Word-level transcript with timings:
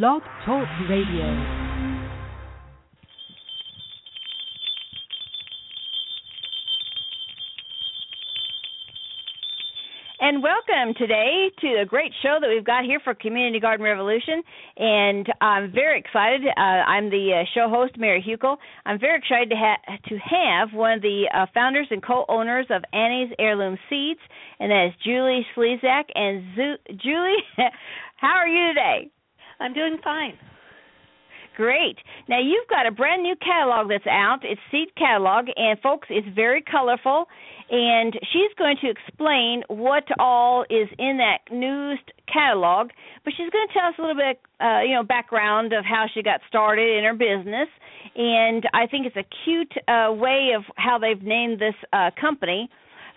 Blog 0.00 0.22
Talk 0.46 0.66
Radio. 0.88 1.28
and 10.18 10.42
welcome 10.42 10.94
today 10.96 11.50
to 11.60 11.82
a 11.82 11.84
great 11.84 12.10
show 12.22 12.38
that 12.40 12.48
we've 12.48 12.64
got 12.64 12.84
here 12.84 13.00
for 13.04 13.12
Community 13.12 13.60
Garden 13.60 13.84
Revolution. 13.84 14.42
And 14.78 15.26
I'm 15.42 15.70
very 15.70 15.98
excited. 15.98 16.40
Uh, 16.56 16.58
I'm 16.58 17.10
the 17.10 17.42
uh, 17.42 17.44
show 17.54 17.68
host, 17.68 17.98
Mary 17.98 18.24
Hukill. 18.26 18.56
I'm 18.86 18.98
very 18.98 19.18
excited 19.18 19.50
to, 19.50 19.56
ha- 19.56 19.98
to 20.08 20.16
have 20.16 20.72
one 20.72 20.92
of 20.92 21.02
the 21.02 21.28
uh, 21.34 21.44
founders 21.52 21.88
and 21.90 22.02
co-owners 22.02 22.64
of 22.70 22.82
Annie's 22.94 23.34
Heirloom 23.38 23.76
Seeds, 23.90 24.20
and 24.58 24.70
that 24.70 24.86
is 24.86 24.94
Julie 25.04 25.44
Slezak. 25.54 26.04
And 26.14 26.44
Zu- 26.56 26.96
Julie, 26.96 27.44
how 28.16 28.36
are 28.36 28.48
you 28.48 28.68
today? 28.68 29.10
I'm 29.62 29.72
doing 29.72 29.98
fine. 30.02 30.34
Great. 31.56 31.96
Now 32.28 32.40
you've 32.40 32.66
got 32.68 32.86
a 32.86 32.90
brand 32.90 33.22
new 33.22 33.36
catalog 33.36 33.88
that's 33.88 34.06
out. 34.06 34.40
It's 34.42 34.60
Seed 34.70 34.88
Catalog, 34.96 35.46
and 35.54 35.78
folks, 35.80 36.08
it's 36.10 36.26
very 36.34 36.62
colorful 36.62 37.26
and 37.72 38.12
she's 38.32 38.52
going 38.58 38.76
to 38.82 38.90
explain 38.90 39.62
what 39.68 40.04
all 40.18 40.64
is 40.64 40.88
in 40.98 41.16
that 41.16 41.38
newest 41.50 42.04
catalog. 42.30 42.90
But 43.24 43.32
she's 43.34 43.48
going 43.50 43.66
to 43.66 43.72
tell 43.72 43.88
us 43.88 43.94
a 43.98 44.02
little 44.02 44.16
bit, 44.16 44.40
uh, 44.60 44.80
you 44.82 44.94
know, 44.94 45.02
background 45.02 45.72
of 45.72 45.82
how 45.82 46.04
she 46.12 46.22
got 46.22 46.40
started 46.48 46.98
in 46.98 47.04
her 47.04 47.14
business, 47.14 47.68
and 48.14 48.68
I 48.74 48.86
think 48.86 49.06
it's 49.06 49.16
a 49.16 49.24
cute 49.44 49.72
uh, 49.88 50.12
way 50.12 50.50
of 50.54 50.64
how 50.76 50.98
they've 50.98 51.22
named 51.22 51.60
this 51.60 51.74
uh, 51.94 52.10
company. 52.20 52.68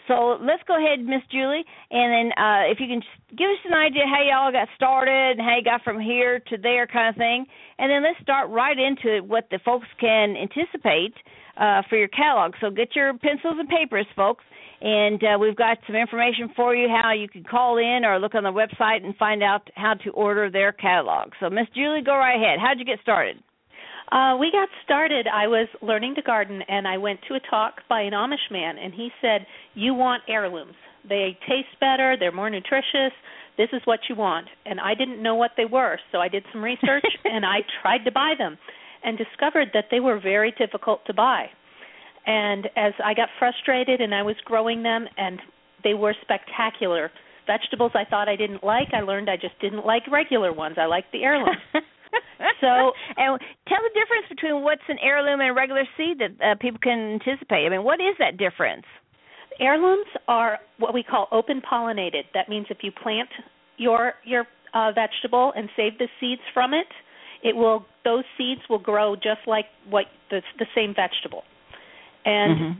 So 0.07 0.37
let's 0.41 0.61
go 0.67 0.77
ahead, 0.77 1.03
Miss 1.03 1.21
Julie, 1.31 1.65
and 1.89 2.09
then 2.13 2.27
uh, 2.37 2.69
if 2.69 2.79
you 2.79 2.87
can 2.87 3.01
give 3.31 3.49
us 3.49 3.63
an 3.65 3.73
idea 3.73 4.03
how 4.05 4.21
y'all 4.21 4.51
got 4.51 4.67
started 4.75 5.37
and 5.37 5.41
how 5.41 5.57
you 5.57 5.63
got 5.63 5.81
from 5.83 5.99
here 5.99 6.39
to 6.39 6.57
there, 6.57 6.85
kind 6.85 7.09
of 7.09 7.15
thing, 7.15 7.45
and 7.79 7.89
then 7.89 8.03
let's 8.03 8.21
start 8.21 8.49
right 8.49 8.77
into 8.77 9.25
what 9.25 9.47
the 9.49 9.59
folks 9.65 9.87
can 9.99 10.35
anticipate 10.37 11.13
uh, 11.57 11.81
for 11.89 11.97
your 11.97 12.07
catalog. 12.09 12.53
So 12.61 12.69
get 12.69 12.95
your 12.95 13.17
pencils 13.17 13.55
and 13.57 13.67
papers, 13.67 14.05
folks, 14.15 14.43
and 14.81 15.21
uh, 15.23 15.39
we've 15.39 15.55
got 15.55 15.79
some 15.87 15.95
information 15.95 16.51
for 16.55 16.75
you 16.75 16.87
how 16.87 17.13
you 17.13 17.27
can 17.27 17.43
call 17.43 17.77
in 17.77 18.05
or 18.05 18.19
look 18.19 18.35
on 18.35 18.43
the 18.43 18.53
website 18.53 19.03
and 19.03 19.15
find 19.15 19.41
out 19.41 19.69
how 19.75 19.95
to 20.03 20.11
order 20.11 20.51
their 20.51 20.71
catalog. 20.71 21.31
So, 21.39 21.49
Miss 21.49 21.67
Julie, 21.73 22.03
go 22.05 22.13
right 22.13 22.35
ahead. 22.35 22.59
How'd 22.59 22.77
you 22.77 22.85
get 22.85 22.99
started? 23.01 23.37
Uh, 24.11 24.37
we 24.39 24.51
got 24.51 24.69
started. 24.83 25.27
I 25.27 25.47
was 25.47 25.67
learning 25.81 26.15
to 26.15 26.21
garden, 26.21 26.61
and 26.67 26.87
I 26.87 26.97
went 26.97 27.19
to 27.27 27.35
a 27.35 27.39
talk 27.49 27.81
by 27.89 28.01
an 28.01 28.13
Amish 28.13 28.51
man, 28.51 28.77
and 28.77 28.93
he 28.93 29.09
said, 29.21 29.47
"You 29.73 29.93
want 29.93 30.23
heirlooms. 30.27 30.75
They 31.07 31.37
taste 31.47 31.79
better. 31.79 32.15
They're 32.17 32.31
more 32.31 32.49
nutritious. 32.49 33.13
This 33.57 33.69
is 33.73 33.81
what 33.85 34.01
you 34.07 34.15
want." 34.15 34.47
And 34.65 34.79
I 34.79 34.93
didn't 34.93 35.23
know 35.23 35.35
what 35.35 35.51
they 35.57 35.65
were, 35.65 35.99
so 36.11 36.19
I 36.19 36.27
did 36.27 36.45
some 36.51 36.63
research 36.63 37.05
and 37.25 37.45
I 37.45 37.61
tried 37.81 38.05
to 38.05 38.11
buy 38.11 38.33
them 38.37 38.57
and 39.03 39.17
discovered 39.17 39.69
that 39.73 39.85
they 39.89 39.99
were 39.99 40.19
very 40.19 40.51
difficult 40.51 41.05
to 41.05 41.13
buy. 41.13 41.49
And 42.27 42.67
as 42.75 42.93
I 43.03 43.13
got 43.13 43.29
frustrated 43.37 44.01
and 44.01 44.13
I 44.13 44.23
was 44.23 44.35
growing 44.45 44.83
them, 44.83 45.07
and 45.17 45.39
they 45.83 45.93
were 45.93 46.15
spectacular. 46.21 47.11
Vegetables 47.47 47.91
I 47.93 48.05
thought 48.05 48.27
I 48.27 48.35
didn't 48.35 48.63
like, 48.63 48.89
I 48.93 49.01
learned 49.01 49.29
I 49.29 49.37
just 49.37 49.59
didn't 49.61 49.85
like 49.85 50.07
regular 50.11 50.51
ones. 50.51 50.77
I 50.79 50.85
liked 50.85 51.11
the 51.11 51.23
heirloom. 51.23 51.55
so, 52.61 52.91
and 53.17 53.39
tell 53.67 53.79
the 53.81 53.93
difference 53.93 54.27
between 54.29 54.63
what's 54.63 54.85
an 54.87 54.97
heirloom 55.01 55.39
and 55.39 55.49
a 55.49 55.53
regular 55.53 55.83
seed 55.97 56.19
that 56.19 56.31
uh, 56.43 56.55
people 56.59 56.79
can 56.81 57.19
anticipate. 57.21 57.65
I 57.65 57.69
mean, 57.69 57.83
what 57.83 57.99
is 57.99 58.15
that 58.19 58.37
difference? 58.37 58.85
Heirlooms 59.59 60.07
are 60.27 60.59
what 60.79 60.93
we 60.93 61.03
call 61.03 61.27
open 61.31 61.61
pollinated. 61.61 62.23
That 62.33 62.49
means 62.49 62.67
if 62.69 62.79
you 62.81 62.91
plant 62.91 63.29
your 63.77 64.13
your 64.23 64.45
uh, 64.73 64.91
vegetable 64.91 65.53
and 65.55 65.69
save 65.75 65.97
the 65.97 66.07
seeds 66.19 66.41
from 66.53 66.73
it, 66.73 66.87
it 67.43 67.55
will 67.55 67.85
those 68.03 68.23
seeds 68.37 68.61
will 68.69 68.79
grow 68.79 69.15
just 69.15 69.47
like 69.47 69.65
what 69.89 70.05
the 70.29 70.41
the 70.59 70.65
same 70.75 70.93
vegetable. 70.93 71.43
And 72.25 72.59
mm-hmm. 72.59 72.79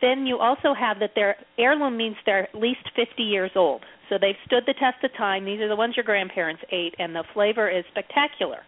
then 0.00 0.26
you 0.26 0.38
also 0.38 0.72
have 0.72 1.00
that 1.00 1.10
their 1.14 1.36
heirloom 1.58 1.96
means 1.96 2.16
they're 2.24 2.44
at 2.44 2.54
least 2.54 2.88
50 2.96 3.22
years 3.22 3.50
old. 3.56 3.82
So 4.08 4.16
they've 4.20 4.36
stood 4.46 4.64
the 4.66 4.74
test 4.74 5.02
of 5.04 5.12
time. 5.16 5.44
These 5.44 5.60
are 5.60 5.68
the 5.68 5.76
ones 5.76 5.96
your 5.96 6.04
grandparents 6.04 6.62
ate 6.70 6.94
and 6.98 7.14
the 7.14 7.24
flavor 7.32 7.68
is 7.68 7.84
spectacular. 7.90 8.58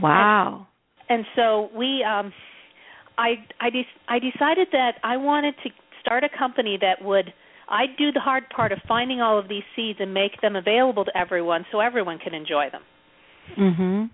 Wow. 0.00 0.66
And, 1.08 1.18
and 1.18 1.26
so 1.36 1.70
we 1.76 2.04
um 2.04 2.32
I 3.18 3.34
I 3.60 3.70
de- 3.70 3.86
I 4.08 4.18
decided 4.18 4.68
that 4.72 4.92
I 5.02 5.16
wanted 5.16 5.54
to 5.64 5.70
start 6.00 6.24
a 6.24 6.28
company 6.38 6.78
that 6.80 7.04
would 7.04 7.32
I'd 7.68 7.96
do 7.96 8.12
the 8.12 8.20
hard 8.20 8.44
part 8.54 8.72
of 8.72 8.78
finding 8.86 9.20
all 9.20 9.38
of 9.38 9.48
these 9.48 9.62
seeds 9.74 9.98
and 10.00 10.12
make 10.12 10.40
them 10.40 10.56
available 10.56 11.04
to 11.04 11.16
everyone 11.16 11.64
so 11.72 11.80
everyone 11.80 12.18
can 12.18 12.34
enjoy 12.34 12.68
them. 12.70 12.82
Mhm. 13.56 14.10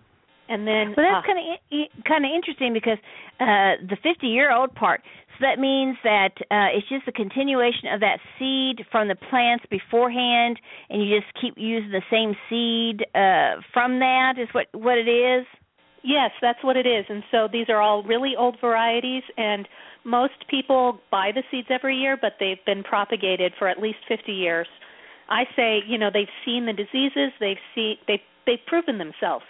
And 0.48 0.66
then 0.66 0.94
well, 0.96 1.04
that's 1.04 1.24
uh, 1.24 1.28
kind 1.28 1.38
of 1.38 2.04
kind 2.04 2.24
of 2.24 2.30
interesting 2.34 2.72
because 2.72 2.98
uh, 3.40 3.76
the 3.84 3.96
50 4.02 4.26
year 4.26 4.52
old 4.52 4.74
part. 4.74 5.02
So 5.38 5.46
that 5.46 5.60
means 5.60 5.96
that 6.02 6.34
uh, 6.50 6.74
it's 6.74 6.88
just 6.88 7.06
a 7.06 7.12
continuation 7.12 7.92
of 7.92 8.00
that 8.00 8.18
seed 8.38 8.84
from 8.90 9.08
the 9.08 9.14
plants 9.14 9.64
beforehand, 9.70 10.58
and 10.90 11.06
you 11.06 11.20
just 11.20 11.32
keep 11.40 11.54
using 11.56 11.90
the 11.90 12.02
same 12.10 12.34
seed 12.48 13.06
uh, 13.14 13.60
from 13.72 14.00
that. 14.00 14.34
Is 14.38 14.48
what 14.52 14.66
what 14.72 14.98
it 14.98 15.08
is. 15.08 15.46
Yes, 16.02 16.30
that's 16.40 16.62
what 16.62 16.76
it 16.76 16.86
is. 16.86 17.04
And 17.08 17.22
so 17.30 17.48
these 17.50 17.68
are 17.68 17.80
all 17.80 18.02
really 18.02 18.34
old 18.36 18.56
varieties, 18.60 19.24
and 19.36 19.68
most 20.04 20.48
people 20.48 21.00
buy 21.10 21.30
the 21.34 21.42
seeds 21.50 21.68
every 21.70 21.96
year, 21.96 22.16
but 22.20 22.34
they've 22.40 22.64
been 22.64 22.82
propagated 22.82 23.52
for 23.58 23.68
at 23.68 23.78
least 23.78 23.98
50 24.08 24.32
years. 24.32 24.66
I 25.28 25.44
say, 25.54 25.80
you 25.86 25.98
know, 25.98 26.08
they've 26.12 26.26
seen 26.44 26.66
the 26.66 26.72
diseases, 26.72 27.32
they've 27.38 27.60
seen 27.74 27.96
they 28.06 28.22
they've 28.46 28.64
proven 28.66 28.98
themselves. 28.98 29.44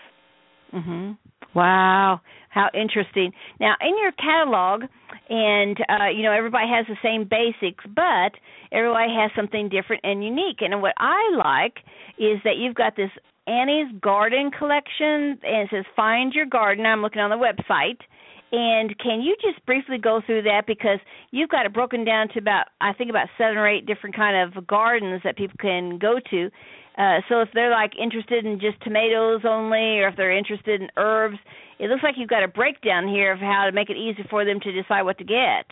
Mhm. 0.74 1.16
Wow, 1.54 2.20
how 2.50 2.68
interesting. 2.74 3.32
Now, 3.58 3.74
in 3.80 3.96
your 3.98 4.12
catalog, 4.12 4.84
and 5.30 5.78
uh, 5.88 6.08
you 6.08 6.22
know 6.22 6.32
everybody 6.32 6.68
has 6.68 6.86
the 6.86 6.96
same 7.02 7.24
basics, 7.24 7.84
but 7.94 8.32
everybody 8.72 9.12
has 9.14 9.30
something 9.34 9.68
different 9.68 10.04
and 10.04 10.22
unique. 10.24 10.60
And 10.60 10.80
what 10.82 10.94
I 10.98 11.30
like 11.36 11.78
is 12.18 12.38
that 12.44 12.56
you've 12.56 12.74
got 12.74 12.96
this 12.96 13.10
Annie's 13.46 13.90
Garden 14.00 14.50
collection, 14.50 15.38
and 15.42 15.62
it 15.64 15.68
says 15.70 15.84
"Find 15.96 16.32
Your 16.34 16.46
Garden." 16.46 16.86
I'm 16.86 17.02
looking 17.02 17.22
on 17.22 17.30
the 17.30 17.36
website. 17.36 18.00
And 18.50 18.98
can 18.98 19.20
you 19.20 19.36
just 19.42 19.64
briefly 19.66 19.98
go 19.98 20.22
through 20.24 20.42
that 20.42 20.66
because 20.66 20.98
you've 21.32 21.50
got 21.50 21.66
it 21.66 21.74
broken 21.74 22.02
down 22.04 22.28
to 22.28 22.38
about 22.38 22.68
I 22.80 22.94
think 22.94 23.10
about 23.10 23.28
seven 23.36 23.58
or 23.58 23.68
eight 23.68 23.84
different 23.84 24.16
kind 24.16 24.36
of 24.56 24.66
gardens 24.66 25.20
that 25.24 25.36
people 25.36 25.56
can 25.60 25.98
go 25.98 26.18
to, 26.30 26.50
uh, 26.98 27.20
so 27.28 27.40
if 27.40 27.48
they're 27.54 27.70
like 27.70 27.92
interested 28.00 28.44
in 28.44 28.58
just 28.58 28.82
tomatoes 28.82 29.42
only, 29.44 30.00
or 30.00 30.08
if 30.08 30.16
they're 30.16 30.36
interested 30.36 30.82
in 30.82 30.88
herbs, 30.96 31.38
it 31.78 31.88
looks 31.88 32.02
like 32.02 32.16
you've 32.18 32.28
got 32.28 32.42
a 32.42 32.48
breakdown 32.48 33.06
here 33.06 33.32
of 33.32 33.38
how 33.38 33.64
to 33.66 33.72
make 33.72 33.88
it 33.88 33.96
easy 33.96 34.24
for 34.28 34.44
them 34.44 34.58
to 34.60 34.72
decide 34.72 35.02
what 35.02 35.16
to 35.18 35.24
get. 35.24 35.66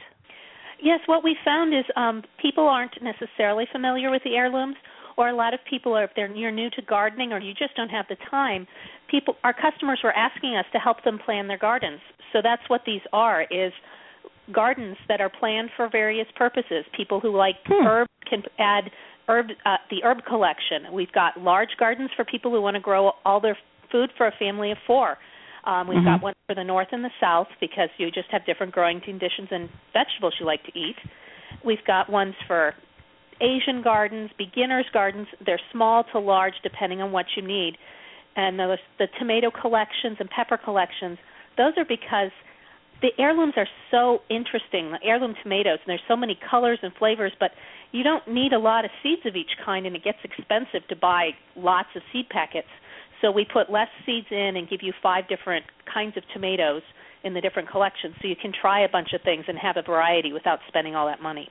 Yes, 0.80 1.00
what 1.06 1.24
we 1.24 1.36
found 1.44 1.74
is 1.74 1.84
um, 1.96 2.22
people 2.40 2.68
aren't 2.68 2.94
necessarily 3.02 3.64
familiar 3.72 4.10
with 4.10 4.22
the 4.22 4.36
heirlooms, 4.36 4.76
or 5.16 5.28
a 5.28 5.34
lot 5.34 5.52
of 5.52 5.60
people 5.68 5.94
are 5.94 6.04
if 6.04 6.10
they're 6.14 6.30
you're 6.30 6.52
new 6.52 6.70
to 6.70 6.82
gardening 6.82 7.32
or 7.32 7.40
you 7.40 7.54
just 7.54 7.74
don't 7.74 7.88
have 7.88 8.04
the 8.08 8.16
time. 8.30 8.66
People, 9.10 9.34
our 9.42 9.54
customers 9.54 10.00
were 10.04 10.12
asking 10.12 10.54
us 10.56 10.66
to 10.72 10.78
help 10.78 11.02
them 11.04 11.18
plan 11.24 11.48
their 11.48 11.58
gardens. 11.58 12.00
So 12.32 12.40
that's 12.42 12.62
what 12.68 12.82
these 12.86 13.00
are 13.12 13.42
is 13.50 13.72
gardens 14.52 14.96
that 15.08 15.20
are 15.20 15.30
planned 15.30 15.70
for 15.76 15.88
various 15.90 16.28
purposes. 16.36 16.84
People 16.96 17.18
who 17.18 17.36
like 17.36 17.56
hmm. 17.66 17.86
herbs 17.86 18.10
can 18.28 18.42
add 18.58 18.90
herb 19.28 19.46
uh, 19.64 19.76
the 19.90 20.02
herb 20.04 20.18
collection. 20.26 20.92
We've 20.92 21.12
got 21.12 21.40
large 21.40 21.70
gardens 21.78 22.10
for 22.16 22.24
people 22.24 22.50
who 22.50 22.60
want 22.60 22.74
to 22.74 22.80
grow 22.80 23.12
all 23.24 23.40
their 23.40 23.58
food 23.90 24.10
for 24.16 24.26
a 24.26 24.32
family 24.38 24.70
of 24.70 24.78
four. 24.86 25.16
Um, 25.64 25.88
we've 25.88 25.98
mm-hmm. 25.98 26.06
got 26.06 26.22
one 26.22 26.34
for 26.46 26.54
the 26.54 26.64
north 26.64 26.88
and 26.92 27.02
the 27.02 27.10
south 27.20 27.48
because 27.60 27.88
you 27.98 28.10
just 28.10 28.30
have 28.30 28.46
different 28.46 28.72
growing 28.72 29.00
conditions 29.00 29.48
and 29.50 29.68
vegetables 29.92 30.34
you 30.38 30.46
like 30.46 30.62
to 30.64 30.78
eat. 30.78 30.94
We've 31.64 31.84
got 31.86 32.08
ones 32.08 32.34
for 32.46 32.74
Asian 33.40 33.82
gardens, 33.82 34.30
beginners 34.38 34.86
gardens. 34.92 35.26
They're 35.44 35.60
small 35.72 36.04
to 36.12 36.20
large 36.20 36.54
depending 36.62 37.02
on 37.02 37.10
what 37.10 37.26
you 37.36 37.46
need. 37.46 37.76
And 38.36 38.58
the, 38.58 38.76
the 38.98 39.06
tomato 39.18 39.50
collections 39.50 40.18
and 40.20 40.30
pepper 40.30 40.58
collections, 40.62 41.18
those 41.56 41.72
are 41.76 41.84
because 41.84 42.30
the 43.02 43.08
heirlooms 43.18 43.54
are 43.56 43.68
so 43.90 44.20
interesting. 44.30 44.92
The 44.92 44.98
heirloom 45.02 45.34
tomatoes, 45.42 45.78
and 45.84 45.88
there's 45.88 46.06
so 46.08 46.16
many 46.16 46.38
colors 46.48 46.78
and 46.82 46.92
flavors, 46.98 47.32
but 47.40 47.50
you 47.92 48.02
don't 48.02 48.26
need 48.28 48.52
a 48.52 48.58
lot 48.58 48.84
of 48.84 48.90
seeds 49.02 49.22
of 49.24 49.36
each 49.36 49.50
kind, 49.64 49.86
and 49.86 49.96
it 49.96 50.04
gets 50.04 50.18
expensive 50.24 50.86
to 50.88 50.96
buy 50.96 51.30
lots 51.56 51.88
of 51.96 52.02
seed 52.12 52.28
packets. 52.28 52.68
So 53.20 53.30
we 53.30 53.46
put 53.50 53.70
less 53.70 53.88
seeds 54.04 54.26
in 54.30 54.56
and 54.56 54.68
give 54.68 54.80
you 54.82 54.92
five 55.02 55.28
different 55.28 55.64
kinds 55.92 56.16
of 56.16 56.22
tomatoes 56.34 56.82
in 57.24 57.34
the 57.34 57.40
different 57.40 57.70
collections, 57.70 58.14
so 58.20 58.28
you 58.28 58.36
can 58.40 58.52
try 58.52 58.84
a 58.84 58.88
bunch 58.88 59.08
of 59.14 59.22
things 59.22 59.44
and 59.48 59.58
have 59.58 59.76
a 59.76 59.82
variety 59.82 60.32
without 60.32 60.58
spending 60.68 60.94
all 60.94 61.06
that 61.06 61.22
money. 61.22 61.48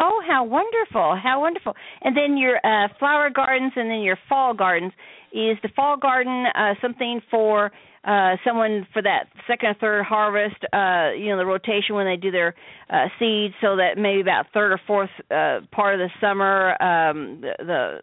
Oh, 0.00 0.22
how 0.26 0.44
wonderful! 0.44 1.16
How 1.22 1.40
wonderful! 1.40 1.74
And 2.00 2.16
then 2.16 2.36
your 2.36 2.56
uh, 2.64 2.88
flower 2.98 3.30
gardens, 3.30 3.72
and 3.76 3.90
then 3.90 4.00
your 4.00 4.18
fall 4.28 4.54
gardens. 4.54 4.92
Is 5.32 5.56
the 5.62 5.70
fall 5.74 5.96
garden 5.96 6.44
uh, 6.54 6.74
something 6.82 7.22
for 7.30 7.72
uh, 8.04 8.36
someone 8.44 8.86
for 8.92 9.00
that 9.02 9.28
second 9.46 9.70
or 9.70 9.74
third 9.74 10.04
harvest, 10.04 10.56
uh, 10.72 11.12
you 11.16 11.28
know, 11.30 11.36
the 11.38 11.46
rotation 11.46 11.94
when 11.94 12.06
they 12.06 12.16
do 12.16 12.30
their 12.30 12.54
uh, 12.90 13.06
seeds, 13.18 13.54
so 13.60 13.76
that 13.76 13.96
maybe 13.96 14.20
about 14.20 14.46
third 14.52 14.72
or 14.72 14.80
fourth 14.86 15.10
uh, 15.30 15.60
part 15.70 15.94
of 15.94 16.00
the 16.00 16.10
summer, 16.20 16.70
um, 16.82 17.40
the, 17.40 17.54
the 17.58 18.00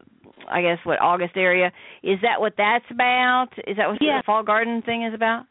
I 0.49 0.61
guess 0.61 0.77
what 0.83 1.01
August 1.01 1.33
area. 1.35 1.71
Is 2.01 2.19
that 2.21 2.39
what 2.39 2.53
that's 2.57 2.85
about? 2.89 3.49
Is 3.67 3.77
that 3.77 3.89
what 3.89 3.97
Yeah. 4.01 4.19
the 4.19 4.23
fall 4.25 4.43
garden 4.43 4.81
thing 4.81 5.03
is 5.03 5.13
about? 5.13 5.43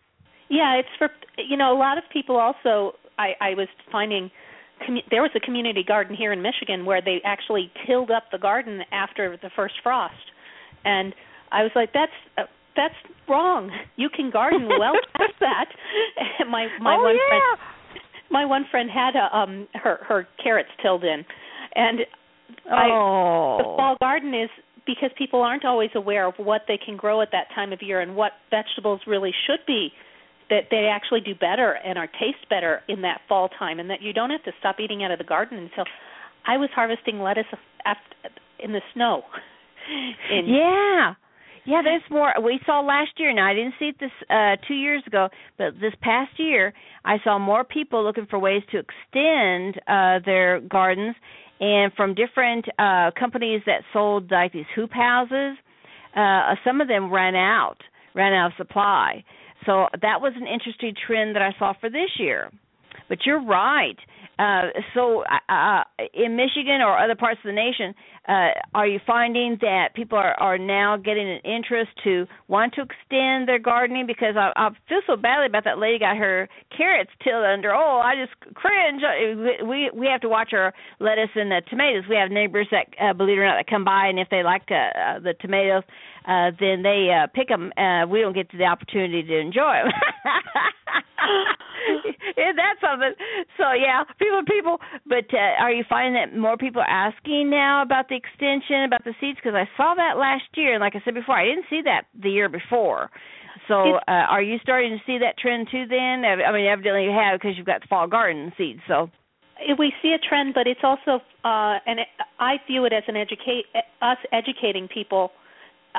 Yeah, 0.48 0.76
it's 0.76 0.88
for 0.96 1.10
you 1.36 1.56
know 1.56 1.76
a 1.76 1.78
lot 1.78 1.98
of 1.98 2.04
people 2.12 2.36
also. 2.36 2.94
I 3.18 3.34
I 3.40 3.54
was 3.54 3.68
finding 3.92 4.30
commu- 4.86 5.04
there 5.10 5.20
was 5.22 5.30
a 5.36 5.40
community 5.40 5.84
garden 5.86 6.16
here 6.16 6.32
in 6.32 6.40
Michigan 6.40 6.86
where 6.86 7.02
they 7.02 7.20
actually 7.24 7.70
tilled 7.86 8.10
up 8.10 8.30
the 8.32 8.38
garden 8.38 8.82
after 8.92 9.36
the 9.36 9.50
first 9.54 9.74
frost, 9.82 10.14
and 10.84 11.14
I 11.52 11.62
was 11.62 11.72
like, 11.74 11.92
that's 11.92 12.12
uh, 12.38 12.44
that's 12.76 12.94
wrong. 13.28 13.70
You 13.96 14.08
can 14.14 14.30
garden 14.30 14.68
well 14.68 14.94
past 15.16 15.34
that. 15.40 15.66
My 16.50 16.68
my 16.80 16.96
oh 16.96 17.02
one 17.02 17.14
yeah. 17.14 17.28
friend 17.28 17.42
my 18.30 18.44
one 18.44 18.66
friend 18.70 18.90
had 18.90 19.14
a, 19.16 19.36
um 19.36 19.68
her 19.74 19.98
her 20.06 20.26
carrots 20.42 20.70
tilled 20.82 21.04
in, 21.04 21.24
and 21.74 22.00
I 22.70 22.88
oh. 22.90 23.58
the 23.58 23.64
fall 23.64 23.96
garden 24.00 24.34
is 24.34 24.50
because 24.86 25.10
people 25.18 25.42
aren't 25.42 25.64
always 25.64 25.90
aware 25.94 26.26
of 26.26 26.34
what 26.38 26.62
they 26.66 26.78
can 26.82 26.96
grow 26.96 27.20
at 27.20 27.28
that 27.32 27.48
time 27.54 27.72
of 27.72 27.82
year 27.82 28.00
and 28.00 28.16
what 28.16 28.32
vegetables 28.50 29.00
really 29.06 29.32
should 29.46 29.60
be 29.66 29.92
that 30.48 30.62
they 30.70 30.90
actually 30.90 31.20
do 31.20 31.34
better 31.34 31.72
and 31.84 31.98
are 31.98 32.06
taste 32.06 32.48
better 32.48 32.80
in 32.88 33.02
that 33.02 33.20
fall 33.28 33.50
time 33.58 33.78
and 33.78 33.90
that 33.90 34.00
you 34.00 34.14
don't 34.14 34.30
have 34.30 34.42
to 34.44 34.52
stop 34.58 34.76
eating 34.80 35.04
out 35.04 35.10
of 35.10 35.18
the 35.18 35.24
garden 35.24 35.58
until 35.58 35.84
I 36.46 36.56
was 36.56 36.70
harvesting 36.74 37.20
lettuce 37.20 37.44
after, 37.84 38.02
in 38.58 38.72
the 38.72 38.80
snow. 38.94 39.22
In, 40.30 40.46
Yeah. 40.46 41.14
Yeah, 41.68 41.82
there's 41.84 42.00
more. 42.10 42.32
We 42.42 42.58
saw 42.64 42.80
last 42.80 43.10
year. 43.18 43.30
Now 43.34 43.46
I 43.46 43.52
didn't 43.52 43.74
see 43.78 43.90
it 43.92 43.96
this 44.00 44.10
uh 44.30 44.56
two 44.66 44.72
years 44.74 45.02
ago, 45.06 45.28
but 45.58 45.74
this 45.78 45.92
past 46.00 46.30
year 46.38 46.72
I 47.04 47.18
saw 47.22 47.38
more 47.38 47.62
people 47.62 48.02
looking 48.02 48.24
for 48.24 48.38
ways 48.38 48.62
to 48.72 48.78
extend 48.78 49.78
uh 49.86 50.20
their 50.24 50.60
gardens, 50.60 51.14
and 51.60 51.92
from 51.92 52.14
different 52.14 52.64
uh 52.78 53.10
companies 53.20 53.60
that 53.66 53.82
sold 53.92 54.30
like 54.30 54.54
these 54.54 54.64
hoop 54.74 54.92
houses. 54.94 55.58
Uh 56.16 56.54
some 56.64 56.80
of 56.80 56.88
them 56.88 57.12
ran 57.12 57.34
out, 57.34 57.76
ran 58.14 58.32
out 58.32 58.52
of 58.52 58.52
supply. 58.56 59.22
So 59.66 59.88
that 60.00 60.22
was 60.22 60.32
an 60.36 60.46
interesting 60.46 60.94
trend 61.06 61.36
that 61.36 61.42
I 61.42 61.52
saw 61.58 61.74
for 61.78 61.90
this 61.90 62.12
year. 62.18 62.50
But 63.10 63.18
you're 63.26 63.44
right. 63.44 63.98
Uh, 64.38 64.70
so, 64.94 65.24
uh, 65.48 65.82
in 66.14 66.36
Michigan 66.36 66.80
or 66.80 66.96
other 66.96 67.16
parts 67.16 67.40
of 67.42 67.48
the 67.48 67.52
nation, 67.52 67.92
uh, 68.28 68.50
are 68.74 68.86
you 68.86 69.00
finding 69.04 69.58
that 69.60 69.94
people 69.94 70.16
are, 70.16 70.34
are 70.38 70.58
now 70.58 70.96
getting 70.96 71.28
an 71.28 71.40
interest 71.44 71.90
to 72.04 72.24
want 72.46 72.72
to 72.74 72.82
extend 72.82 73.48
their 73.48 73.58
gardening? 73.58 74.06
Because 74.06 74.36
I, 74.36 74.52
I 74.54 74.68
feel 74.88 75.00
so 75.06 75.16
badly 75.16 75.46
about 75.46 75.64
that 75.64 75.78
lady 75.78 75.98
got 75.98 76.16
her 76.16 76.48
carrots 76.76 77.10
tilled 77.24 77.44
under. 77.44 77.74
Oh, 77.74 78.00
I 78.04 78.14
just 78.14 78.54
cringe. 78.54 79.02
We 79.66 79.90
we 79.92 80.06
have 80.06 80.20
to 80.20 80.28
watch 80.28 80.50
our 80.52 80.72
lettuce 81.00 81.30
and 81.34 81.50
the 81.50 81.62
tomatoes. 81.68 82.04
We 82.08 82.16
have 82.16 82.30
neighbors 82.30 82.68
that, 82.70 82.86
uh, 83.02 83.14
believe 83.14 83.38
it 83.38 83.40
or 83.40 83.46
not, 83.46 83.56
that 83.56 83.66
come 83.68 83.84
by, 83.84 84.06
and 84.06 84.20
if 84.20 84.28
they 84.30 84.42
like 84.44 84.70
uh, 84.70 84.74
uh, 84.74 85.18
the 85.18 85.34
tomatoes, 85.40 85.82
uh, 86.26 86.52
then 86.60 86.82
they 86.82 87.08
uh, 87.10 87.26
pick 87.34 87.48
them. 87.48 87.72
Uh, 87.76 88.06
we 88.06 88.20
don't 88.20 88.34
get 88.34 88.50
the 88.52 88.64
opportunity 88.64 89.22
to 89.22 89.38
enjoy 89.38 89.82
them. 89.82 89.92
Isn't 92.36 92.56
that 92.56 92.76
something? 92.80 93.14
So 93.56 93.72
yeah, 93.72 94.04
people, 94.18 94.42
people. 94.46 94.78
But 95.06 95.32
uh, 95.32 95.62
are 95.62 95.72
you 95.72 95.84
finding 95.88 96.14
that 96.14 96.36
more 96.36 96.56
people 96.56 96.82
are 96.82 96.88
asking 96.88 97.50
now 97.50 97.82
about 97.82 98.08
the 98.08 98.16
extension, 98.16 98.84
about 98.84 99.04
the 99.04 99.14
seeds? 99.20 99.38
Because 99.42 99.54
I 99.54 99.68
saw 99.76 99.94
that 99.94 100.18
last 100.18 100.44
year, 100.56 100.74
and 100.74 100.80
like 100.80 100.96
I 100.96 101.02
said 101.04 101.14
before, 101.14 101.36
I 101.36 101.44
didn't 101.44 101.66
see 101.70 101.82
that 101.84 102.04
the 102.20 102.30
year 102.30 102.48
before. 102.48 103.10
So 103.66 104.00
uh, 104.08 104.26
are 104.30 104.42
you 104.42 104.58
starting 104.62 104.92
to 104.96 105.02
see 105.04 105.18
that 105.18 105.38
trend 105.38 105.68
too? 105.70 105.84
Then 105.88 106.24
I 106.24 106.52
mean, 106.52 106.66
evidently 106.66 107.04
you 107.04 107.12
have 107.12 107.38
because 107.38 107.56
you've 107.56 107.66
got 107.66 107.82
the 107.82 107.86
fall 107.88 108.06
garden 108.06 108.52
seeds. 108.56 108.80
So 108.88 109.10
we 109.78 109.92
see 110.02 110.14
a 110.14 110.18
trend, 110.18 110.54
but 110.54 110.66
it's 110.66 110.80
also, 110.82 111.20
uh, 111.44 111.78
and 111.86 112.00
I 112.38 112.56
view 112.66 112.84
it 112.84 112.92
as 112.92 113.02
an 113.08 113.16
educate 113.16 113.66
us 114.00 114.18
educating 114.32 114.88
people 114.88 115.32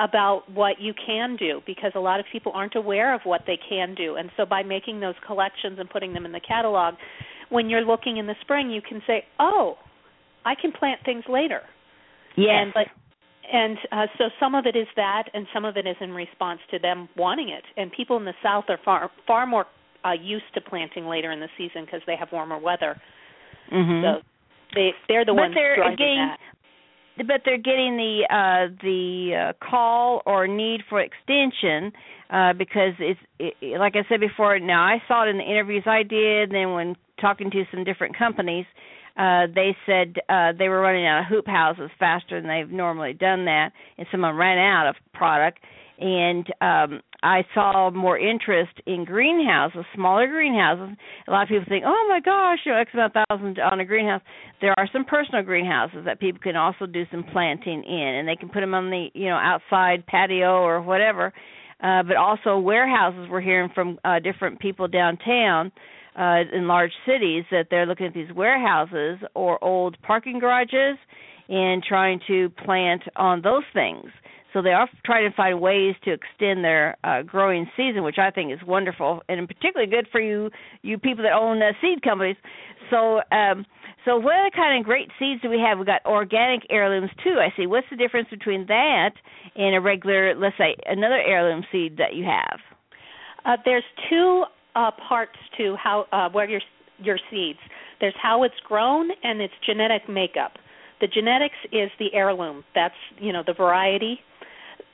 about 0.00 0.42
what 0.52 0.80
you 0.80 0.92
can 1.06 1.36
do 1.36 1.60
because 1.66 1.92
a 1.94 2.00
lot 2.00 2.18
of 2.20 2.26
people 2.32 2.52
aren't 2.54 2.74
aware 2.74 3.14
of 3.14 3.20
what 3.24 3.42
they 3.46 3.58
can 3.68 3.94
do. 3.94 4.16
And 4.16 4.30
so 4.36 4.46
by 4.46 4.62
making 4.62 5.00
those 5.00 5.14
collections 5.26 5.78
and 5.78 5.88
putting 5.90 6.12
them 6.14 6.24
in 6.24 6.32
the 6.32 6.40
catalog, 6.40 6.94
when 7.50 7.68
you're 7.68 7.82
looking 7.84 8.16
in 8.16 8.26
the 8.26 8.34
spring, 8.40 8.70
you 8.70 8.80
can 8.80 9.02
say, 9.06 9.24
"Oh, 9.38 9.76
I 10.44 10.54
can 10.54 10.72
plant 10.72 11.00
things 11.04 11.24
later." 11.28 11.60
yes, 12.36 12.48
And 12.50 12.72
but 12.72 12.86
and 13.52 13.76
uh, 13.92 14.06
so 14.16 14.24
some 14.38 14.54
of 14.54 14.64
it 14.66 14.76
is 14.76 14.86
that, 14.96 15.24
and 15.34 15.46
some 15.52 15.64
of 15.64 15.76
it 15.76 15.86
is 15.86 15.96
in 16.00 16.12
response 16.12 16.60
to 16.70 16.78
them 16.78 17.08
wanting 17.16 17.48
it. 17.48 17.64
And 17.76 17.90
people 17.92 18.16
in 18.16 18.24
the 18.24 18.34
South 18.42 18.64
are 18.68 18.78
far 18.84 19.10
far 19.26 19.46
more 19.46 19.66
uh, 20.04 20.12
used 20.12 20.44
to 20.54 20.60
planting 20.60 21.06
later 21.06 21.30
in 21.32 21.40
the 21.40 21.48
season 21.58 21.84
because 21.84 22.00
they 22.06 22.16
have 22.16 22.28
warmer 22.32 22.58
weather. 22.58 23.00
mm-hmm. 23.72 24.02
So 24.04 24.22
they 24.74 24.90
they're 25.08 25.24
the 25.24 25.32
But 25.32 25.42
ones 25.42 25.54
they're 25.54 25.76
getting- 25.96 26.16
that. 26.18 26.38
But 27.26 27.42
they're 27.44 27.58
getting 27.58 27.96
the 27.96 28.22
uh 28.30 28.74
the 28.82 29.50
uh, 29.50 29.64
call 29.64 30.22
or 30.26 30.46
need 30.46 30.80
for 30.88 31.00
extension 31.00 31.92
uh 32.30 32.52
because 32.52 32.94
it's 32.98 33.20
it, 33.38 33.78
like 33.78 33.94
I 33.96 34.04
said 34.08 34.20
before 34.20 34.58
now 34.58 34.82
I 34.82 35.02
saw 35.08 35.24
it 35.24 35.28
in 35.28 35.38
the 35.38 35.44
interviews 35.44 35.84
I 35.86 36.02
did 36.02 36.50
then 36.50 36.72
when 36.72 36.96
talking 37.20 37.50
to 37.50 37.64
some 37.70 37.84
different 37.84 38.16
companies 38.16 38.66
uh 39.16 39.46
they 39.54 39.76
said 39.86 40.16
uh 40.28 40.52
they 40.58 40.68
were 40.68 40.80
running 40.80 41.06
out 41.06 41.20
of 41.20 41.26
hoop 41.26 41.46
houses 41.46 41.90
faster 41.98 42.40
than 42.40 42.48
they've 42.48 42.70
normally 42.70 43.12
done 43.12 43.44
that 43.46 43.72
and 43.98 44.06
someone 44.10 44.36
ran 44.36 44.58
out 44.58 44.88
of 44.88 44.96
product 45.12 45.58
and 46.00 46.46
um 46.60 47.00
I 47.22 47.44
saw 47.52 47.90
more 47.90 48.18
interest 48.18 48.72
in 48.86 49.04
greenhouses, 49.04 49.84
smaller 49.94 50.26
greenhouses. 50.26 50.96
A 51.28 51.30
lot 51.30 51.42
of 51.42 51.48
people 51.48 51.66
think, 51.68 51.84
"Oh 51.86 52.06
my 52.08 52.20
gosh, 52.20 52.60
you 52.64 52.72
know, 52.72 52.78
X 52.78 52.90
amount 52.94 53.12
thousand 53.12 53.58
on 53.58 53.80
a 53.80 53.84
greenhouse." 53.84 54.22
There 54.62 54.74
are 54.78 54.88
some 54.92 55.04
personal 55.04 55.42
greenhouses 55.42 56.06
that 56.06 56.18
people 56.18 56.40
can 56.40 56.56
also 56.56 56.86
do 56.86 57.04
some 57.10 57.24
planting 57.24 57.84
in, 57.84 58.14
and 58.16 58.26
they 58.26 58.36
can 58.36 58.48
put 58.48 58.60
them 58.60 58.72
on 58.74 58.90
the 58.90 59.08
you 59.14 59.28
know 59.28 59.36
outside 59.36 60.06
patio 60.06 60.62
or 60.62 60.80
whatever. 60.80 61.32
Uh, 61.82 62.02
but 62.02 62.16
also 62.16 62.58
warehouses. 62.58 63.28
We're 63.30 63.40
hearing 63.40 63.70
from 63.74 63.98
uh, 64.04 64.18
different 64.18 64.60
people 64.60 64.86
downtown 64.86 65.72
uh, 66.18 66.42
in 66.52 66.66
large 66.66 66.92
cities 67.06 67.44
that 67.50 67.68
they're 67.70 67.86
looking 67.86 68.06
at 68.06 68.14
these 68.14 68.30
warehouses 68.32 69.18
or 69.34 69.62
old 69.64 69.96
parking 70.02 70.38
garages 70.38 70.98
and 71.48 71.82
trying 71.82 72.20
to 72.26 72.50
plant 72.64 73.02
on 73.16 73.42
those 73.42 73.64
things. 73.72 74.06
So 74.52 74.62
they 74.62 74.70
are 74.70 74.88
trying 75.04 75.30
to 75.30 75.36
find 75.36 75.60
ways 75.60 75.94
to 76.04 76.12
extend 76.12 76.64
their 76.64 76.96
uh, 77.04 77.22
growing 77.22 77.70
season, 77.76 78.02
which 78.02 78.18
I 78.18 78.30
think 78.30 78.52
is 78.52 78.58
wonderful 78.66 79.22
and 79.28 79.46
particularly 79.46 79.90
good 79.90 80.08
for 80.10 80.20
you 80.20 80.50
you 80.82 80.98
people 80.98 81.24
that 81.24 81.32
own 81.32 81.62
uh, 81.62 81.72
seed 81.80 82.02
companies. 82.02 82.36
So 82.90 83.20
um 83.30 83.64
so 84.04 84.16
what 84.16 84.34
other 84.34 84.50
kind 84.54 84.78
of 84.78 84.84
great 84.84 85.10
seeds 85.18 85.42
do 85.42 85.50
we 85.50 85.58
have? 85.58 85.78
We've 85.78 85.86
got 85.86 86.04
organic 86.06 86.62
heirlooms 86.70 87.10
too. 87.22 87.36
I 87.38 87.54
see. 87.56 87.66
What's 87.66 87.86
the 87.90 87.96
difference 87.96 88.28
between 88.30 88.66
that 88.66 89.10
and 89.56 89.76
a 89.76 89.80
regular, 89.80 90.34
let's 90.34 90.56
say, 90.56 90.74
another 90.86 91.20
heirloom 91.20 91.64
seed 91.70 91.98
that 91.98 92.14
you 92.14 92.24
have? 92.24 92.60
Uh, 93.44 93.56
there's 93.64 93.84
two 94.08 94.44
uh, 94.74 94.90
parts 95.06 95.36
to 95.58 95.76
how 95.76 96.06
uh, 96.12 96.28
where 96.30 96.48
your 96.48 96.60
your 96.98 97.18
seeds. 97.30 97.58
There's 98.00 98.14
how 98.20 98.42
it's 98.44 98.54
grown 98.66 99.10
and 99.22 99.40
its 99.40 99.54
genetic 99.66 100.08
makeup. 100.08 100.52
The 101.00 101.06
genetics 101.06 101.56
is 101.72 101.90
the 101.98 102.12
heirloom. 102.14 102.64
That's 102.74 102.94
you 103.18 103.32
know 103.32 103.42
the 103.46 103.54
variety. 103.54 104.20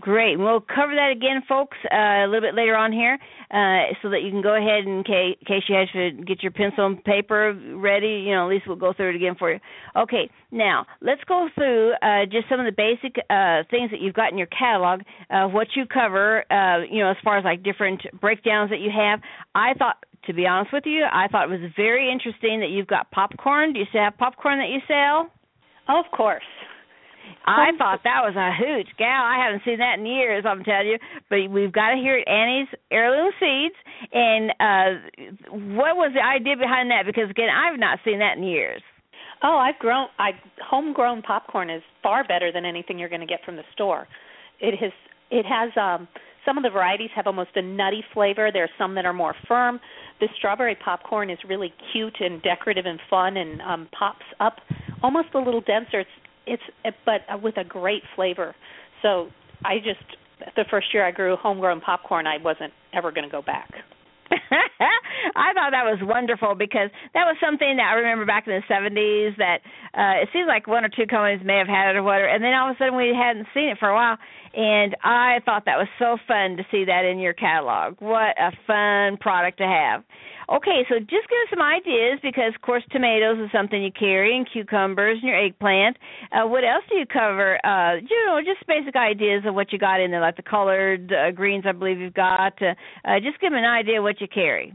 Great. 0.00 0.38
We'll 0.38 0.60
cover 0.60 0.94
that 0.94 1.10
again, 1.16 1.42
folks, 1.48 1.78
uh, 1.90 1.96
a 1.96 2.26
little 2.26 2.42
bit 2.42 2.54
later 2.54 2.76
on 2.76 2.92
here, 2.92 3.18
uh, 3.50 3.94
so 4.02 4.10
that 4.10 4.20
you 4.22 4.30
can 4.30 4.42
go 4.42 4.54
ahead 4.54 4.84
and 4.84 4.98
in 4.98 5.02
case, 5.02 5.36
in 5.40 5.46
case 5.46 5.62
you 5.66 5.76
have 5.76 5.88
to 5.94 6.22
get 6.24 6.42
your 6.42 6.52
pencil 6.52 6.84
and 6.84 7.02
paper 7.02 7.58
ready. 7.74 8.22
You 8.26 8.34
know, 8.34 8.44
at 8.44 8.50
least 8.50 8.66
we'll 8.66 8.76
go 8.76 8.92
through 8.92 9.10
it 9.10 9.16
again 9.16 9.34
for 9.38 9.50
you. 9.50 9.58
Okay. 9.96 10.30
Now 10.50 10.84
let's 11.00 11.24
go 11.24 11.48
through 11.54 11.92
uh, 12.02 12.26
just 12.26 12.50
some 12.50 12.60
of 12.60 12.66
the 12.66 12.76
basic 12.76 13.16
uh, 13.30 13.62
things 13.70 13.90
that 13.90 14.00
you've 14.00 14.14
got 14.14 14.30
in 14.30 14.36
your 14.36 14.48
catalog. 14.48 15.00
Uh, 15.30 15.46
what 15.46 15.68
you 15.74 15.86
cover, 15.86 16.44
uh, 16.52 16.84
you 16.84 17.02
know, 17.02 17.10
as 17.10 17.16
far 17.24 17.38
as 17.38 17.44
like 17.44 17.62
different 17.62 18.02
breakdowns 18.20 18.68
that 18.68 18.80
you 18.80 18.90
have. 18.94 19.20
I 19.54 19.72
thought 19.72 20.04
to 20.26 20.32
be 20.32 20.46
honest 20.46 20.72
with 20.72 20.84
you, 20.86 21.04
I 21.10 21.28
thought 21.28 21.50
it 21.50 21.60
was 21.60 21.70
very 21.76 22.10
interesting 22.10 22.60
that 22.60 22.70
you've 22.70 22.86
got 22.86 23.10
popcorn. 23.10 23.72
Do 23.72 23.80
you 23.80 23.86
still 23.88 24.02
have 24.02 24.18
popcorn 24.18 24.58
that 24.58 24.68
you 24.68 24.80
sell? 24.86 25.30
Oh, 25.88 26.00
of 26.04 26.10
course. 26.16 26.42
I 27.46 27.72
thought 27.76 28.00
that 28.04 28.20
was 28.24 28.36
a 28.36 28.52
hoot, 28.56 28.86
gal. 28.96 29.22
I 29.24 29.42
haven't 29.44 29.62
seen 29.64 29.78
that 29.78 29.98
in 29.98 30.06
years. 30.06 30.44
I'm 30.46 30.64
telling 30.64 30.88
you, 30.88 30.98
but 31.28 31.50
we've 31.50 31.72
got 31.72 31.92
it 31.92 31.98
here 31.98 32.16
at 32.16 32.28
Annie's 32.28 32.68
Heirloom 32.90 33.32
Seeds. 33.40 33.74
And 34.12 34.50
uh 34.60 34.90
what 35.76 35.96
was 35.96 36.12
the 36.14 36.24
idea 36.24 36.56
behind 36.56 36.90
that? 36.90 37.04
Because 37.06 37.28
again, 37.30 37.48
I've 37.48 37.78
not 37.78 37.98
seen 38.04 38.18
that 38.20 38.38
in 38.38 38.44
years. 38.44 38.82
Oh, 39.42 39.56
I've 39.56 39.78
grown. 39.78 40.08
I 40.18 40.30
homegrown 40.62 41.22
popcorn 41.22 41.70
is 41.70 41.82
far 42.02 42.24
better 42.24 42.50
than 42.50 42.64
anything 42.64 42.98
you're 42.98 43.08
going 43.08 43.20
to 43.20 43.26
get 43.26 43.44
from 43.44 43.56
the 43.56 43.62
store. 43.72 44.08
It 44.60 44.76
has. 44.78 44.92
It 45.30 45.44
has. 45.46 45.70
um 45.76 46.08
Some 46.44 46.56
of 46.56 46.64
the 46.64 46.70
varieties 46.70 47.10
have 47.14 47.26
almost 47.26 47.50
a 47.56 47.62
nutty 47.62 48.02
flavor. 48.14 48.50
There 48.52 48.64
are 48.64 48.76
some 48.78 48.94
that 48.96 49.04
are 49.04 49.12
more 49.12 49.34
firm. 49.46 49.80
The 50.20 50.28
strawberry 50.36 50.74
popcorn 50.74 51.30
is 51.30 51.38
really 51.48 51.72
cute 51.92 52.16
and 52.20 52.42
decorative 52.42 52.86
and 52.86 53.00
fun, 53.08 53.36
and 53.36 53.60
um 53.62 53.88
pops 53.96 54.26
up 54.40 54.56
almost 55.02 55.28
a 55.34 55.38
little 55.38 55.60
denser. 55.60 56.00
It's 56.00 56.62
it's 56.84 56.96
but 57.04 57.42
with 57.42 57.56
a 57.56 57.64
great 57.64 58.02
flavor. 58.16 58.54
So 59.02 59.28
I 59.64 59.78
just 59.78 60.04
the 60.56 60.64
first 60.70 60.92
year 60.92 61.04
I 61.04 61.10
grew 61.10 61.36
homegrown 61.36 61.80
popcorn, 61.80 62.26
I 62.26 62.38
wasn't 62.38 62.72
ever 62.92 63.10
going 63.10 63.24
to 63.24 63.30
go 63.30 63.42
back. 63.42 63.70
I 65.36 65.52
thought 65.54 65.72
that 65.72 65.84
was 65.84 65.98
wonderful 66.02 66.54
because 66.54 66.90
that 67.14 67.24
was 67.24 67.36
something 67.40 67.76
that 67.76 67.90
I 67.92 67.94
remember 67.94 68.24
back 68.24 68.46
in 68.46 68.54
the 68.54 68.66
70s 68.66 69.36
that 69.38 69.60
uh 69.94 70.22
it 70.22 70.28
seems 70.32 70.46
like 70.48 70.66
one 70.66 70.84
or 70.84 70.88
two 70.88 71.06
companies 71.06 71.40
may 71.44 71.58
have 71.58 71.68
had 71.68 71.90
it 71.90 71.96
or 71.96 72.02
whatever 72.02 72.28
and 72.28 72.42
then 72.42 72.54
all 72.54 72.70
of 72.70 72.76
a 72.76 72.78
sudden 72.78 72.96
we 72.96 73.12
hadn't 73.14 73.46
seen 73.54 73.68
it 73.68 73.78
for 73.78 73.88
a 73.88 73.94
while 73.94 74.18
and 74.54 74.96
I 75.04 75.40
thought 75.44 75.64
that 75.66 75.76
was 75.76 75.88
so 75.98 76.16
fun 76.26 76.56
to 76.56 76.64
see 76.70 76.84
that 76.86 77.04
in 77.04 77.18
your 77.18 77.34
catalog. 77.34 78.00
What 78.00 78.34
a 78.40 78.50
fun 78.66 79.18
product 79.18 79.58
to 79.58 79.66
have. 79.66 80.04
Okay, 80.50 80.80
so 80.88 80.98
just 80.98 81.28
give 81.28 81.40
us 81.44 81.50
some 81.50 81.60
ideas 81.60 82.18
because, 82.22 82.54
of 82.54 82.62
course, 82.62 82.82
tomatoes 82.90 83.38
is 83.38 83.50
something 83.52 83.82
you 83.82 83.92
carry, 83.92 84.34
and 84.34 84.48
cucumbers, 84.50 85.18
and 85.20 85.28
your 85.28 85.38
eggplant. 85.38 85.98
Uh, 86.32 86.48
what 86.48 86.64
else 86.64 86.84
do 86.88 86.96
you 86.96 87.04
cover? 87.04 87.58
Uh, 87.66 87.96
you 87.96 88.26
know, 88.26 88.40
just 88.40 88.66
basic 88.66 88.96
ideas 88.96 89.42
of 89.46 89.54
what 89.54 89.72
you 89.72 89.78
got 89.78 90.00
in 90.00 90.10
there, 90.10 90.22
like 90.22 90.36
the 90.36 90.42
colored 90.42 91.12
uh, 91.12 91.30
greens. 91.32 91.64
I 91.68 91.72
believe 91.72 91.98
you've 91.98 92.14
got. 92.14 92.54
Uh, 92.62 92.72
uh, 93.04 93.20
just 93.20 93.38
give 93.40 93.50
them 93.50 93.58
an 93.58 93.64
idea 93.64 93.98
of 93.98 94.04
what 94.04 94.22
you 94.22 94.26
carry. 94.26 94.72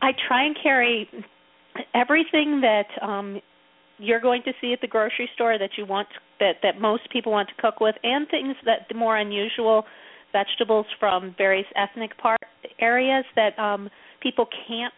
I 0.00 0.12
try 0.28 0.44
and 0.44 0.56
carry 0.62 1.08
everything 1.94 2.60
that 2.60 2.86
um 3.02 3.40
you're 3.98 4.20
going 4.20 4.42
to 4.44 4.52
see 4.60 4.72
at 4.72 4.80
the 4.80 4.86
grocery 4.86 5.28
store 5.34 5.58
that 5.58 5.70
you 5.76 5.86
want 5.86 6.08
that 6.40 6.56
that 6.62 6.80
most 6.80 7.02
people 7.10 7.32
want 7.32 7.48
to 7.48 7.54
cook 7.60 7.80
with 7.80 7.94
and 8.02 8.28
things 8.28 8.54
that 8.64 8.86
the 8.88 8.94
more 8.94 9.16
unusual 9.16 9.84
vegetables 10.32 10.86
from 10.98 11.34
various 11.38 11.66
ethnic 11.76 12.16
part 12.18 12.40
areas 12.80 13.24
that 13.34 13.58
um 13.58 13.88
people 14.24 14.48
can't 14.66 14.92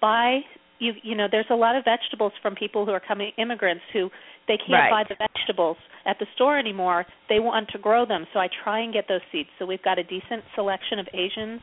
buy 0.00 0.40
you 0.78 0.92
you 1.02 1.14
know 1.14 1.26
there's 1.30 1.46
a 1.50 1.54
lot 1.54 1.76
of 1.76 1.84
vegetables 1.84 2.32
from 2.42 2.54
people 2.54 2.84
who 2.84 2.92
are 2.92 3.00
coming 3.00 3.32
immigrants 3.38 3.82
who 3.92 4.10
they 4.48 4.58
can't 4.58 4.72
right. 4.72 4.90
buy 4.90 5.04
the 5.08 5.16
vegetables 5.16 5.76
at 6.04 6.20
the 6.20 6.26
store 6.36 6.56
anymore. 6.56 7.04
They 7.28 7.40
want 7.40 7.68
to 7.70 7.78
grow 7.78 8.06
them. 8.06 8.26
So 8.32 8.38
i 8.38 8.48
try 8.62 8.80
and 8.80 8.92
get 8.92 9.06
those 9.08 9.22
seeds. 9.32 9.48
So 9.58 9.66
we've 9.66 9.82
got 9.82 9.98
a 9.98 10.04
decent 10.04 10.44
selection 10.54 10.98
of 10.98 11.08
asian 11.14 11.60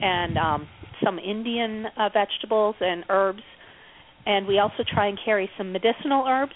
and 0.00 0.38
um 0.38 0.68
some 1.04 1.18
indian 1.18 1.86
uh, 1.98 2.08
vegetables 2.12 2.74
and 2.80 3.04
herbs. 3.08 3.42
And 4.24 4.46
we 4.46 4.58
also 4.58 4.84
try 4.92 5.08
and 5.08 5.18
carry 5.24 5.50
some 5.58 5.72
medicinal 5.72 6.24
herbs 6.26 6.52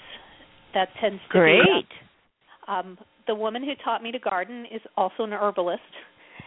that 0.75 0.89
tends 1.01 1.21
to 1.23 1.29
great. 1.29 1.61
be, 1.63 1.87
um 2.69 2.99
the 3.27 3.35
woman 3.35 3.63
who 3.65 3.73
taught 3.85 4.03
me 4.03 4.13
to 4.13 4.19
garden 4.19 4.67
is 4.73 4.81
also 4.97 5.25
an 5.25 5.33
herbalist. 5.33 5.83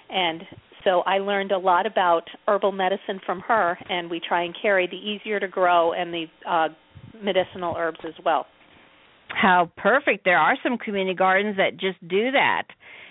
And 0.09 0.41
so 0.89 1.01
I 1.01 1.19
learned 1.19 1.51
a 1.51 1.57
lot 1.59 1.85
about 1.85 2.23
herbal 2.47 2.71
medicine 2.71 3.19
from 3.23 3.41
her, 3.41 3.77
and 3.89 4.09
we 4.09 4.19
try 4.27 4.43
and 4.43 4.55
carry 4.59 4.87
the 4.87 4.97
easier 4.97 5.39
to 5.39 5.47
grow 5.47 5.93
and 5.93 6.11
the 6.11 6.25
uh, 6.49 6.69
medicinal 7.23 7.75
herbs 7.77 7.99
as 8.07 8.15
well. 8.25 8.47
How 9.27 9.69
perfect! 9.77 10.25
There 10.25 10.39
are 10.39 10.57
some 10.63 10.79
community 10.79 11.15
gardens 11.15 11.57
that 11.57 11.73
just 11.73 11.99
do 12.07 12.31
that, 12.31 12.63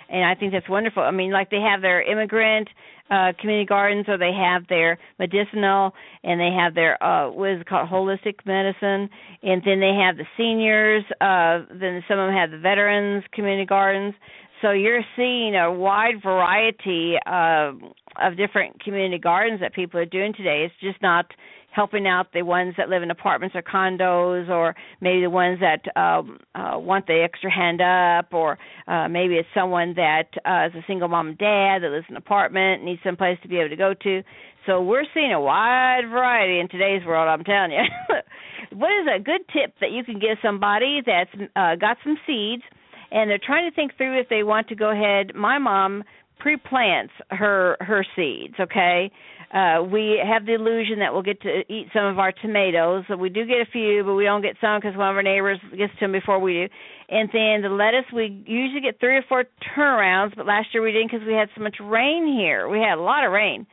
and 0.09 0.25
I 0.25 0.35
think 0.35 0.53
that's 0.53 0.69
wonderful. 0.69 1.05
I 1.05 1.13
mean, 1.13 1.31
like 1.31 1.51
they 1.51 1.61
have 1.61 1.81
their 1.81 2.03
immigrant 2.03 2.69
uh 3.11 3.33
community 3.41 3.67
gardens, 3.67 4.07
or 4.09 4.19
they 4.19 4.33
have 4.33 4.67
their 4.69 4.99
medicinal, 5.19 5.93
and 6.25 6.41
they 6.41 6.51
have 6.51 6.75
their 6.75 7.01
uh 7.03 7.31
what 7.31 7.51
is 7.51 7.61
it 7.61 7.69
called 7.69 7.89
holistic 7.89 8.45
medicine, 8.45 9.09
and 9.43 9.63
then 9.65 9.79
they 9.79 9.95
have 9.95 10.17
the 10.17 10.27
seniors. 10.37 11.05
uh 11.21 11.65
Then 11.71 12.03
some 12.09 12.19
of 12.19 12.27
them 12.27 12.35
have 12.35 12.51
the 12.51 12.59
veterans 12.59 13.23
community 13.33 13.65
gardens. 13.65 14.15
So 14.63 14.73
you're 14.73 15.05
seeing 15.17 15.55
a 15.55 15.73
wide 15.73 16.23
variety 16.23 17.17
of 17.27 17.79
of 18.21 18.37
different 18.37 18.83
community 18.83 19.19
gardens 19.19 19.61
that 19.61 19.73
people 19.75 20.01
are 20.01 20.07
doing 20.07 20.33
today. 20.35 20.65
It's 20.67 20.75
just 20.81 21.01
not 21.01 21.27
helping 21.71 22.09
out 22.09 22.33
the 22.33 22.43
ones 22.43 22.75
that 22.77 22.89
live 22.89 23.05
in 23.05 23.11
apartments 23.11 23.55
or 23.55 23.63
condos, 23.63 24.49
or 24.49 24.75
maybe 25.01 25.21
the 25.21 25.31
ones 25.31 25.61
that 25.61 25.85
um, 25.97 26.39
uh, 26.57 26.77
want 26.77 27.07
the 27.07 27.23
extra 27.23 27.51
hand 27.53 27.81
up, 27.81 28.35
or 28.35 28.59
uh, 28.89 29.07
maybe 29.09 29.35
it's 29.35 29.49
someone 29.55 29.95
that 29.95 30.27
uh, 30.45 30.67
is 30.67 30.75
a 30.75 30.85
single 30.89 31.07
mom 31.07 31.29
and 31.29 31.39
dad 31.39 31.83
that 31.83 31.91
lives 31.91 32.07
in 32.09 32.17
an 32.17 32.23
apartment 32.23 32.83
needs 32.83 33.01
some 33.05 33.17
place 33.17 33.39
to 33.43 33.49
be 33.49 33.59
able 33.59 33.69
to 33.69 33.77
go 33.77 33.95
to. 33.95 34.23
So 34.67 34.83
we're 34.83 35.05
seeing 35.15 35.33
a 35.33 35.41
wide 35.41 36.09
variety 36.11 36.59
in 36.59 36.69
today's 36.69 37.07
world. 37.07 37.29
I'm 37.29 37.45
telling 37.45 37.71
you. 37.71 37.85
what 38.77 38.91
is 39.01 39.07
a 39.15 39.23
good 39.23 39.43
tip 39.53 39.75
that 39.81 39.93
you 39.93 40.03
can 40.03 40.19
give 40.19 40.39
somebody 40.43 41.01
that's 41.07 41.31
uh, 41.55 41.77
got 41.77 41.99
some 42.03 42.17
seeds? 42.27 42.63
And 43.11 43.31
they're 43.31 43.41
trying 43.45 43.71
to 43.71 43.75
think 43.75 43.97
through 43.97 44.21
if 44.21 44.29
they 44.29 44.43
want 44.43 44.69
to 44.69 44.75
go 44.75 44.91
ahead. 44.91 45.35
My 45.35 45.59
mom 45.59 46.05
pre-plants 46.39 47.13
her 47.31 47.77
her 47.81 48.05
seeds. 48.15 48.55
Okay, 48.59 49.11
uh, 49.53 49.83
we 49.83 50.21
have 50.23 50.45
the 50.45 50.55
illusion 50.55 50.99
that 50.99 51.13
we'll 51.13 51.23
get 51.23 51.41
to 51.43 51.63
eat 51.73 51.89
some 51.95 52.05
of 52.05 52.19
our 52.19 52.33
tomatoes. 52.33 53.05
So 53.09 53.17
we 53.17 53.31
do 53.31 53.47
get 53.47 53.61
a 53.61 53.67
few, 53.73 54.05
but 54.05 54.15
we 54.15 54.25
don't 54.25 54.43
get 54.43 54.57
some 54.61 54.79
because 54.79 54.97
one 54.97 55.09
of 55.09 55.17
our 55.17 55.23
neighbors 55.23 55.59
gets 55.77 55.93
to 55.95 56.01
them 56.01 56.13
before 56.13 56.39
we 56.39 56.53
do. 56.53 56.69
And 57.09 57.29
then 57.33 57.63
the 57.63 57.75
lettuce, 57.75 58.05
we 58.13 58.45
usually 58.47 58.83
get 58.83 59.01
three 59.01 59.17
or 59.17 59.25
four 59.29 59.45
turnarounds, 59.75 60.37
but 60.37 60.47
last 60.47 60.69
year 60.75 60.83
we 60.83 60.93
didn't 60.93 61.11
because 61.11 61.27
we 61.27 61.33
had 61.33 61.49
so 61.57 61.63
much 61.63 61.77
rain 61.81 62.27
here. 62.27 62.69
We 62.69 62.79
had 62.79 62.99
a 62.99 63.03
lot 63.03 63.25
of 63.25 63.33
rain. 63.33 63.67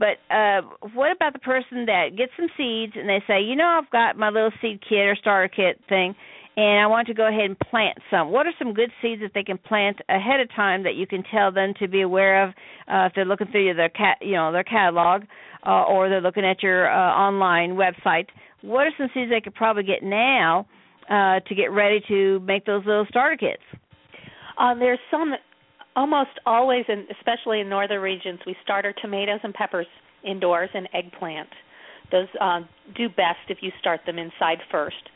But 0.00 0.16
uh 0.34 0.62
what 0.94 1.12
about 1.12 1.34
the 1.34 1.38
person 1.38 1.86
that 1.86 2.16
gets 2.16 2.32
some 2.36 2.48
seeds 2.56 2.94
and 2.96 3.08
they 3.08 3.22
say, 3.28 3.42
you 3.42 3.54
know, 3.54 3.78
I've 3.80 3.90
got 3.90 4.16
my 4.16 4.30
little 4.30 4.50
seed 4.60 4.80
kit 4.80 5.06
or 5.06 5.14
starter 5.14 5.48
kit 5.48 5.80
thing, 5.88 6.16
and 6.60 6.78
I 6.78 6.86
want 6.88 7.06
to 7.06 7.14
go 7.14 7.26
ahead 7.26 7.46
and 7.46 7.58
plant 7.58 7.96
some. 8.10 8.30
What 8.30 8.46
are 8.46 8.52
some 8.58 8.74
good 8.74 8.90
seeds 9.00 9.22
that 9.22 9.30
they 9.34 9.42
can 9.42 9.56
plant 9.56 9.96
ahead 10.10 10.40
of 10.40 10.54
time 10.54 10.82
that 10.82 10.94
you 10.94 11.06
can 11.06 11.22
tell 11.22 11.50
them 11.50 11.72
to 11.80 11.88
be 11.88 12.02
aware 12.02 12.44
of 12.44 12.50
uh, 12.86 13.06
if 13.06 13.12
they're 13.14 13.24
looking 13.24 13.46
through 13.46 13.72
their 13.72 13.88
cat, 13.88 14.18
you 14.20 14.32
know, 14.32 14.52
their 14.52 14.62
catalog, 14.62 15.22
uh, 15.66 15.84
or 15.84 16.10
they're 16.10 16.20
looking 16.20 16.44
at 16.44 16.62
your 16.62 16.92
uh, 16.92 17.14
online 17.14 17.76
website? 17.76 18.26
What 18.60 18.86
are 18.86 18.92
some 18.98 19.08
seeds 19.14 19.30
they 19.30 19.40
could 19.40 19.54
probably 19.54 19.84
get 19.84 20.02
now 20.02 20.66
uh, 21.08 21.40
to 21.40 21.54
get 21.54 21.72
ready 21.72 22.02
to 22.08 22.40
make 22.40 22.66
those 22.66 22.84
little 22.84 23.06
starter 23.08 23.38
kits? 23.38 23.62
Uh, 24.58 24.74
there's 24.74 24.98
some 25.10 25.32
almost 25.96 26.30
always, 26.44 26.84
and 26.88 27.06
especially 27.18 27.60
in 27.60 27.70
northern 27.70 28.02
regions, 28.02 28.38
we 28.46 28.54
start 28.62 28.84
our 28.84 28.92
tomatoes 29.00 29.40
and 29.44 29.54
peppers 29.54 29.86
indoors 30.22 30.68
and 30.74 30.90
eggplant. 30.92 31.48
Those 32.12 32.28
uh, 32.38 32.60
do 32.94 33.08
best 33.08 33.48
if 33.48 33.58
you 33.62 33.70
start 33.80 34.00
them 34.04 34.18
inside 34.18 34.58
first 34.70 35.08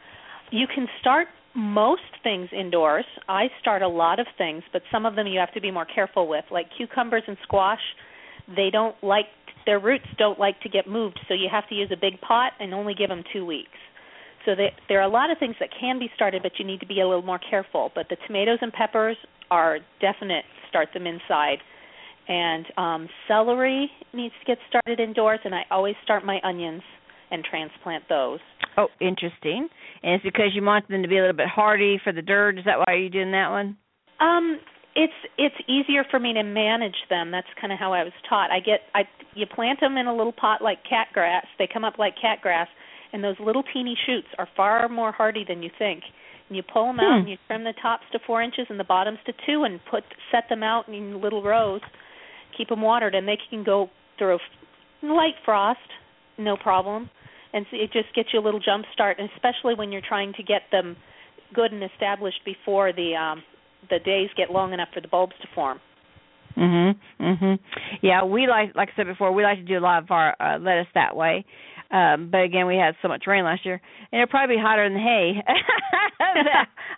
you 0.51 0.67
can 0.73 0.87
start 1.01 1.29
most 1.55 2.03
things 2.23 2.49
indoors. 2.53 3.05
I 3.29 3.47
start 3.61 3.83
a 3.83 3.89
lot 3.89 4.19
of 4.19 4.27
things, 4.37 4.63
but 4.73 4.83
some 4.91 5.07
of 5.07 5.15
them 5.15 5.27
you 5.27 5.39
have 5.39 5.53
to 5.55 5.61
be 5.61 5.71
more 5.71 5.87
careful 5.87 6.29
with, 6.29 6.45
like 6.51 6.67
cucumbers 6.77 7.23
and 7.27 7.37
squash. 7.43 7.81
They 8.57 8.71
don't 8.71 8.97
like 9.03 9.27
their 9.67 9.79
roots 9.79 10.05
don't 10.19 10.39
like 10.39 10.61
to 10.61 10.69
get 10.69 10.87
moved, 10.87 11.19
so 11.27 11.33
you 11.33 11.49
have 11.51 11.67
to 11.69 11.75
use 11.75 11.91
a 11.91 11.97
big 11.97 12.21
pot 12.21 12.53
and 12.61 12.75
only 12.75 12.95
give 12.95 13.09
them 13.09 13.23
2 13.33 13.47
weeks. 13.47 13.79
So 14.45 14.55
they, 14.55 14.75
there 14.89 14.99
are 14.99 15.09
a 15.09 15.13
lot 15.13 15.31
of 15.31 15.39
things 15.39 15.55
that 15.59 15.71
can 15.81 15.99
be 15.99 16.11
started, 16.15 16.43
but 16.43 16.53
you 16.59 16.67
need 16.67 16.81
to 16.81 16.87
be 16.87 17.01
a 17.01 17.09
little 17.09 17.23
more 17.23 17.39
careful. 17.39 17.91
But 17.95 18.09
the 18.11 18.17
tomatoes 18.27 18.59
and 18.61 18.73
peppers 18.73 19.17
are 19.51 19.79
definite. 20.01 20.45
Start 20.69 20.89
them 20.93 21.07
inside. 21.07 21.59
And 22.29 22.67
um, 22.77 23.09
celery 23.29 23.91
needs 24.13 24.35
to 24.41 24.47
get 24.47 24.59
started 24.69 25.01
indoors, 25.01 25.41
and 25.45 25.55
I 25.55 25.63
always 25.71 25.95
start 26.05 26.25
my 26.25 26.41
onions 26.43 26.83
and 27.31 27.45
transplant 27.45 28.05
those. 28.09 28.41
Oh, 28.77 28.89
interesting. 29.01 29.69
And 30.03 30.15
it's 30.15 30.25
because 30.25 30.55
you 30.55 30.63
want 30.63 30.89
them 30.89 31.03
to 31.03 31.09
be 31.09 31.19
a 31.19 31.21
little 31.21 31.37
bit 31.37 31.49
hardy 31.49 32.01
for 32.03 32.13
the 32.13 32.23
dirt. 32.23 32.59
Is 32.59 32.65
that 32.65 32.79
why 32.79 32.95
you're 32.95 33.09
doing 33.09 33.33
that 33.33 33.51
one? 33.51 33.77
Um, 34.21 34.59
it's 34.97 35.13
it's 35.39 35.55
easier 35.69 36.05
for 36.11 36.21
me 36.21 36.33
to 36.35 36.43
manage 36.43 36.97
them. 37.11 37.31
That's 37.31 37.47
kind 37.61 37.73
of 37.73 37.79
how 37.79 37.93
I 37.93 38.05
was 38.05 38.13
taught. 38.29 38.51
I 38.51 38.61
get 38.61 38.81
I 38.95 39.03
you 39.35 39.47
plant 39.47 39.81
them 39.81 39.97
in 39.97 40.07
a 40.07 40.15
little 40.15 40.33
pot 40.33 40.63
like 40.63 40.79
cat 40.89 41.09
grass. 41.13 41.47
They 41.59 41.69
come 41.73 41.85
up 41.85 41.99
like 41.99 42.15
cat 42.21 42.39
grass, 42.43 42.69
and 43.13 43.23
those 43.23 43.37
little 43.41 43.65
teeny 43.73 43.97
shoots 44.07 44.29
are 44.39 44.49
far 44.57 44.89
more 44.89 45.13
hardy 45.13 45.45
than 45.47 45.63
you 45.63 45.71
think. 45.79 46.03
And 46.49 46.57
you 46.57 46.63
pull 46.63 46.87
them 46.87 47.01
out 47.01 47.15
Hmm. 47.15 47.21
and 47.21 47.29
you 47.29 47.37
trim 47.47 47.65
the 47.65 47.73
tops 47.83 48.05
to 48.13 48.19
four 48.27 48.43
inches 48.43 48.67
and 48.69 48.79
the 48.79 48.85
bottoms 48.85 49.19
to 49.27 49.33
two, 49.47 49.65
and 49.65 49.81
put 49.91 50.05
set 50.31 50.49
them 50.49 50.63
out 50.63 50.89
in 50.89 51.21
little 51.21 51.43
rows. 51.43 51.81
Keep 52.57 52.69
them 52.69 52.83
watered, 52.83 53.15
and 53.15 53.27
they 53.27 53.39
can 53.51 53.65
go 53.65 53.91
through 54.19 54.39
light 55.03 55.35
frost, 55.45 55.81
no 56.39 56.57
problem. 56.57 57.11
And 57.55 57.65
so 57.71 57.77
it 57.77 57.93
just 57.93 58.13
gets 58.15 58.31
you 58.33 58.41
a 58.41 58.45
little 58.45 58.61
jump 58.61 58.85
start, 58.93 59.19
especially 59.35 59.75
when 59.77 59.93
you're 59.93 60.03
trying 60.07 60.33
to 60.35 60.43
get 60.43 60.63
them 60.73 60.97
good 61.55 61.73
and 61.73 61.85
established 61.85 62.41
before 62.45 62.93
the 62.93 63.15
um, 63.15 63.43
the 63.89 64.01
days 64.01 64.29
get 64.37 64.51
long 64.51 64.73
enough 64.73 64.89
for 64.93 65.01
the 65.01 65.09
bulbs 65.09 65.35
to 65.41 65.49
form. 65.55 65.79
Mhm. 66.57 66.97
Mhm. 67.21 67.59
Yeah, 68.03 68.25
we 68.25 68.47
like 68.47 68.75
like 68.75 68.91
I 68.91 68.97
said 68.97 69.07
before, 69.07 69.33
we 69.33 69.45
like 69.45 69.59
to 69.59 69.65
do 69.65 69.79
a 69.79 69.81
lot 69.81 70.03
of 70.03 70.11
our 70.11 70.37
uh, 70.41 70.59
lettuce 70.59 70.89
that 70.95 71.17
way. 71.17 71.45
Um, 71.91 72.29
but 72.31 72.43
again, 72.43 72.67
we 72.67 72.77
had 72.77 72.95
so 73.03 73.09
much 73.09 73.25
rain 73.27 73.45
last 73.45 73.65
year, 73.65 73.81
and 74.11 74.23
it'll 74.23 74.31
probably 74.31 74.57
be 74.57 74.63
hotter 74.63 74.89
than 74.89 74.99
hay. 74.99 75.43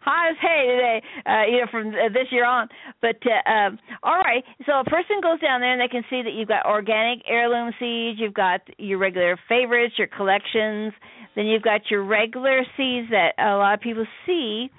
Hot 0.02 0.30
as 0.30 0.36
hay 0.40 0.66
today, 0.66 1.02
uh, 1.26 1.42
you 1.50 1.60
know, 1.60 1.66
from 1.70 1.90
this 1.90 2.30
year 2.30 2.46
on. 2.46 2.68
But 3.00 3.16
uh, 3.26 3.50
um, 3.50 3.78
all 4.02 4.18
right, 4.18 4.44
so 4.64 4.80
a 4.80 4.84
person 4.84 5.20
goes 5.22 5.40
down 5.40 5.60
there 5.60 5.72
and 5.72 5.80
they 5.80 5.88
can 5.88 6.04
see 6.08 6.22
that 6.22 6.32
you've 6.32 6.48
got 6.48 6.64
organic 6.64 7.20
heirloom 7.28 7.72
seeds, 7.78 8.20
you've 8.20 8.34
got 8.34 8.60
your 8.78 8.98
regular 8.98 9.36
favorites, 9.48 9.94
your 9.98 10.06
collections, 10.06 10.92
then 11.34 11.46
you've 11.46 11.62
got 11.62 11.90
your 11.90 12.04
regular 12.04 12.62
seeds 12.76 13.08
that 13.10 13.32
a 13.38 13.56
lot 13.56 13.74
of 13.74 13.80
people 13.80 14.06
see 14.26 14.70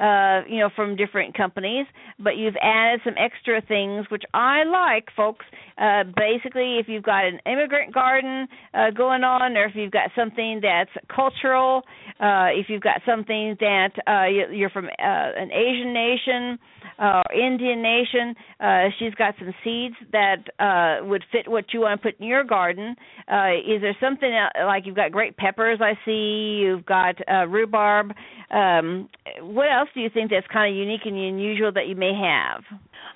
uh, 0.00 0.42
you 0.48 0.58
know, 0.58 0.70
from 0.74 0.96
different 0.96 1.36
companies, 1.36 1.86
but 2.18 2.36
you've 2.36 2.56
added 2.62 3.00
some 3.04 3.14
extra 3.18 3.60
things, 3.66 4.06
which 4.10 4.24
I 4.34 4.64
like, 4.64 5.08
folks. 5.16 5.44
Uh, 5.78 6.04
basically, 6.16 6.78
if 6.78 6.86
you've 6.88 7.02
got 7.02 7.24
an 7.24 7.38
immigrant 7.46 7.92
garden 7.94 8.46
uh, 8.74 8.90
going 8.90 9.24
on, 9.24 9.56
or 9.56 9.64
if 9.66 9.74
you've 9.74 9.92
got 9.92 10.10
something 10.16 10.60
that's 10.62 10.90
cultural, 11.14 11.82
uh, 12.20 12.48
if 12.52 12.66
you've 12.68 12.82
got 12.82 13.00
something 13.06 13.56
that 13.60 13.90
uh, 14.06 14.26
you- 14.26 14.52
you're 14.56 14.70
from 14.70 14.86
uh, 14.86 14.90
an 14.98 15.50
Asian 15.52 15.92
nation 15.92 16.58
uh, 16.98 17.22
Indian 17.34 17.82
nation, 17.82 18.34
uh, 18.60 18.84
she's 18.98 19.14
got 19.14 19.34
some 19.38 19.52
seeds 19.62 19.94
that 20.12 20.42
uh, 20.58 21.04
would 21.06 21.22
fit 21.30 21.48
what 21.48 21.66
you 21.72 21.80
want 21.80 22.00
to 22.00 22.10
put 22.10 22.18
in 22.20 22.26
your 22.26 22.44
garden. 22.44 22.94
Uh, 23.30 23.52
is 23.66 23.82
there 23.82 23.96
something 24.00 24.32
else, 24.32 24.52
like 24.64 24.86
you've 24.86 24.96
got 24.96 25.12
great 25.12 25.36
peppers? 25.36 25.78
I 25.82 25.92
see 26.04 26.60
you've 26.62 26.86
got 26.86 27.16
uh, 27.30 27.46
rhubarb. 27.46 28.12
Um, 28.50 29.08
what 29.40 29.66
else 29.70 29.85
do 29.94 30.00
you 30.00 30.10
think 30.12 30.30
that's 30.30 30.46
kind 30.52 30.72
of 30.72 30.76
unique 30.76 31.02
and 31.04 31.16
unusual 31.16 31.72
that 31.72 31.86
you 31.88 31.96
may 31.96 32.12
have? 32.14 32.62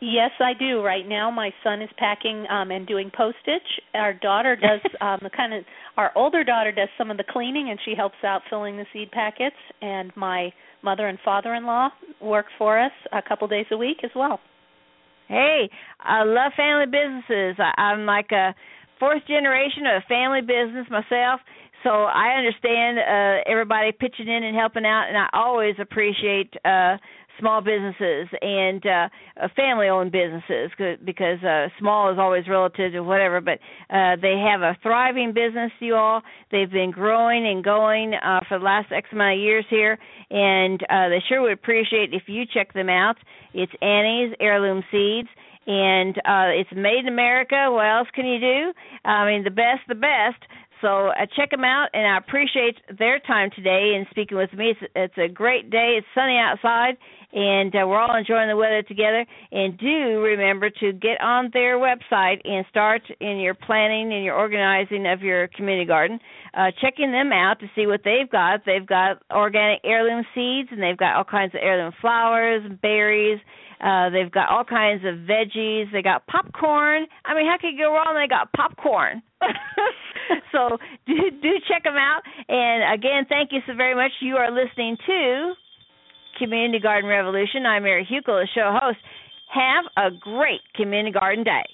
Yes, 0.00 0.30
I 0.38 0.52
do. 0.54 0.80
Right 0.82 1.06
now, 1.08 1.30
my 1.30 1.50
son 1.64 1.82
is 1.82 1.90
packing 1.98 2.46
um, 2.50 2.70
and 2.70 2.86
doing 2.86 3.10
postage. 3.16 3.66
Our 3.94 4.14
daughter 4.14 4.54
does 4.56 4.80
um, 5.00 5.18
the 5.22 5.30
kind 5.30 5.52
of. 5.52 5.64
Our 5.96 6.12
older 6.14 6.44
daughter 6.44 6.70
does 6.70 6.88
some 6.96 7.10
of 7.10 7.16
the 7.16 7.24
cleaning, 7.28 7.70
and 7.70 7.78
she 7.84 7.94
helps 7.96 8.16
out 8.24 8.42
filling 8.48 8.76
the 8.76 8.86
seed 8.92 9.10
packets. 9.10 9.56
And 9.82 10.12
my 10.16 10.52
mother 10.82 11.08
and 11.08 11.18
father-in-law 11.24 11.88
work 12.22 12.46
for 12.56 12.78
us 12.78 12.92
a 13.12 13.20
couple 13.26 13.48
days 13.48 13.66
a 13.72 13.76
week 13.76 13.98
as 14.04 14.10
well. 14.14 14.38
Hey, 15.26 15.68
I 16.00 16.22
love 16.22 16.52
family 16.56 16.86
businesses. 16.86 17.56
I, 17.58 17.80
I'm 17.80 18.06
like 18.06 18.30
a 18.30 18.54
fourth 19.00 19.26
generation 19.26 19.84
of 19.86 20.02
a 20.02 20.06
family 20.08 20.40
business 20.40 20.86
myself, 20.90 21.40
so 21.84 21.90
I 21.90 22.34
understand 22.38 22.98
uh 22.98 23.50
everybody 23.50 23.92
pitching 23.92 24.28
in 24.28 24.42
and 24.42 24.56
helping 24.56 24.86
out, 24.86 25.06
and 25.08 25.16
I 25.16 25.28
always 25.32 25.74
appreciate 25.78 26.54
uh 26.64 26.96
small 27.38 27.60
businesses 27.60 28.28
and 28.40 28.84
uh, 28.86 29.08
uh 29.40 29.48
family-owned 29.56 30.12
businesses 30.12 30.70
because 31.04 31.42
uh 31.42 31.68
small 31.78 32.12
is 32.12 32.18
always 32.18 32.48
relative 32.48 32.92
to 32.92 33.00
whatever, 33.00 33.40
but 33.40 33.58
uh 33.90 34.16
they 34.20 34.36
have 34.38 34.62
a 34.62 34.76
thriving 34.82 35.32
business, 35.32 35.70
you 35.80 35.94
all. 35.94 36.22
They've 36.50 36.70
been 36.70 36.90
growing 36.90 37.46
and 37.46 37.62
going 37.64 38.14
uh 38.14 38.40
for 38.48 38.58
the 38.58 38.64
last 38.64 38.92
X 38.92 39.08
amount 39.12 39.38
of 39.38 39.40
years 39.40 39.64
here, 39.70 39.98
and 40.30 40.82
uh 40.88 41.08
they 41.08 41.22
sure 41.28 41.42
would 41.42 41.52
appreciate 41.52 42.12
if 42.12 42.24
you 42.26 42.44
check 42.52 42.72
them 42.72 42.88
out. 42.88 43.16
It's 43.54 43.72
Annie's 43.82 44.34
Heirloom 44.40 44.82
Seeds 44.90 45.28
and 45.66 46.16
uh 46.18 46.48
it's 46.58 46.70
made 46.74 47.00
in 47.00 47.08
America. 47.08 47.68
What 47.70 47.86
else 47.86 48.08
can 48.14 48.26
you 48.26 48.40
do? 48.40 48.72
I 49.04 49.26
mean, 49.26 49.44
the 49.44 49.50
best, 49.50 49.82
the 49.88 49.94
best. 49.94 50.42
So 50.80 51.08
uh, 51.08 51.26
check 51.36 51.50
them 51.50 51.64
out, 51.64 51.88
and 51.92 52.06
I 52.06 52.18
appreciate 52.18 52.76
their 52.98 53.18
time 53.20 53.50
today 53.54 53.94
and 53.96 54.06
speaking 54.10 54.36
with 54.36 54.52
me. 54.52 54.70
It's, 54.70 54.92
it's 54.94 55.18
a 55.18 55.32
great 55.32 55.70
day. 55.70 55.96
It's 55.98 56.06
sunny 56.14 56.38
outside, 56.38 56.96
and 57.32 57.74
uh, 57.74 57.86
we're 57.86 57.98
all 57.98 58.16
enjoying 58.16 58.48
the 58.48 58.56
weather 58.56 58.82
together. 58.82 59.26
And 59.50 59.76
do 59.76 60.20
remember 60.20 60.70
to 60.70 60.92
get 60.92 61.20
on 61.20 61.50
their 61.52 61.78
website 61.78 62.40
and 62.44 62.64
start 62.70 63.02
in 63.20 63.38
your 63.38 63.54
planning 63.54 64.12
and 64.12 64.24
your 64.24 64.36
organizing 64.36 65.06
of 65.06 65.22
your 65.22 65.48
community 65.48 65.86
garden. 65.86 66.20
Uh, 66.54 66.70
checking 66.80 67.12
them 67.12 67.32
out 67.32 67.60
to 67.60 67.66
see 67.74 67.86
what 67.86 68.00
they've 68.04 68.30
got. 68.30 68.60
They've 68.64 68.86
got 68.86 69.22
organic 69.30 69.80
heirloom 69.84 70.24
seeds, 70.34 70.68
and 70.70 70.82
they've 70.82 70.96
got 70.96 71.16
all 71.16 71.24
kinds 71.24 71.54
of 71.54 71.60
heirloom 71.62 71.92
flowers, 72.00 72.62
and 72.64 72.80
berries. 72.80 73.40
Uh, 73.80 74.10
they've 74.10 74.30
got 74.30 74.50
all 74.50 74.64
kinds 74.64 75.04
of 75.04 75.26
veggies. 75.28 75.92
They 75.92 76.02
got 76.02 76.26
popcorn. 76.26 77.06
I 77.24 77.34
mean, 77.34 77.46
how 77.46 77.56
can 77.60 77.70
you 77.74 77.78
go 77.78 77.92
wrong? 77.92 78.14
They 78.14 78.26
got 78.26 78.52
popcorn. 78.52 79.22
so 80.52 80.78
do 81.06 81.14
do 81.42 81.52
check 81.68 81.84
them 81.84 81.94
out. 81.96 82.22
And 82.48 82.92
again, 82.92 83.26
thank 83.28 83.52
you 83.52 83.60
so 83.66 83.74
very 83.74 83.94
much. 83.94 84.10
You 84.20 84.36
are 84.36 84.50
listening 84.50 84.96
to 85.06 85.52
Community 86.38 86.80
Garden 86.80 87.08
Revolution. 87.08 87.66
I'm 87.66 87.84
Mary 87.84 88.06
Hukill, 88.06 88.42
the 88.42 88.48
show 88.54 88.76
host. 88.80 88.98
Have 89.54 89.84
a 89.96 90.16
great 90.16 90.60
community 90.74 91.12
garden 91.12 91.44
day. 91.44 91.64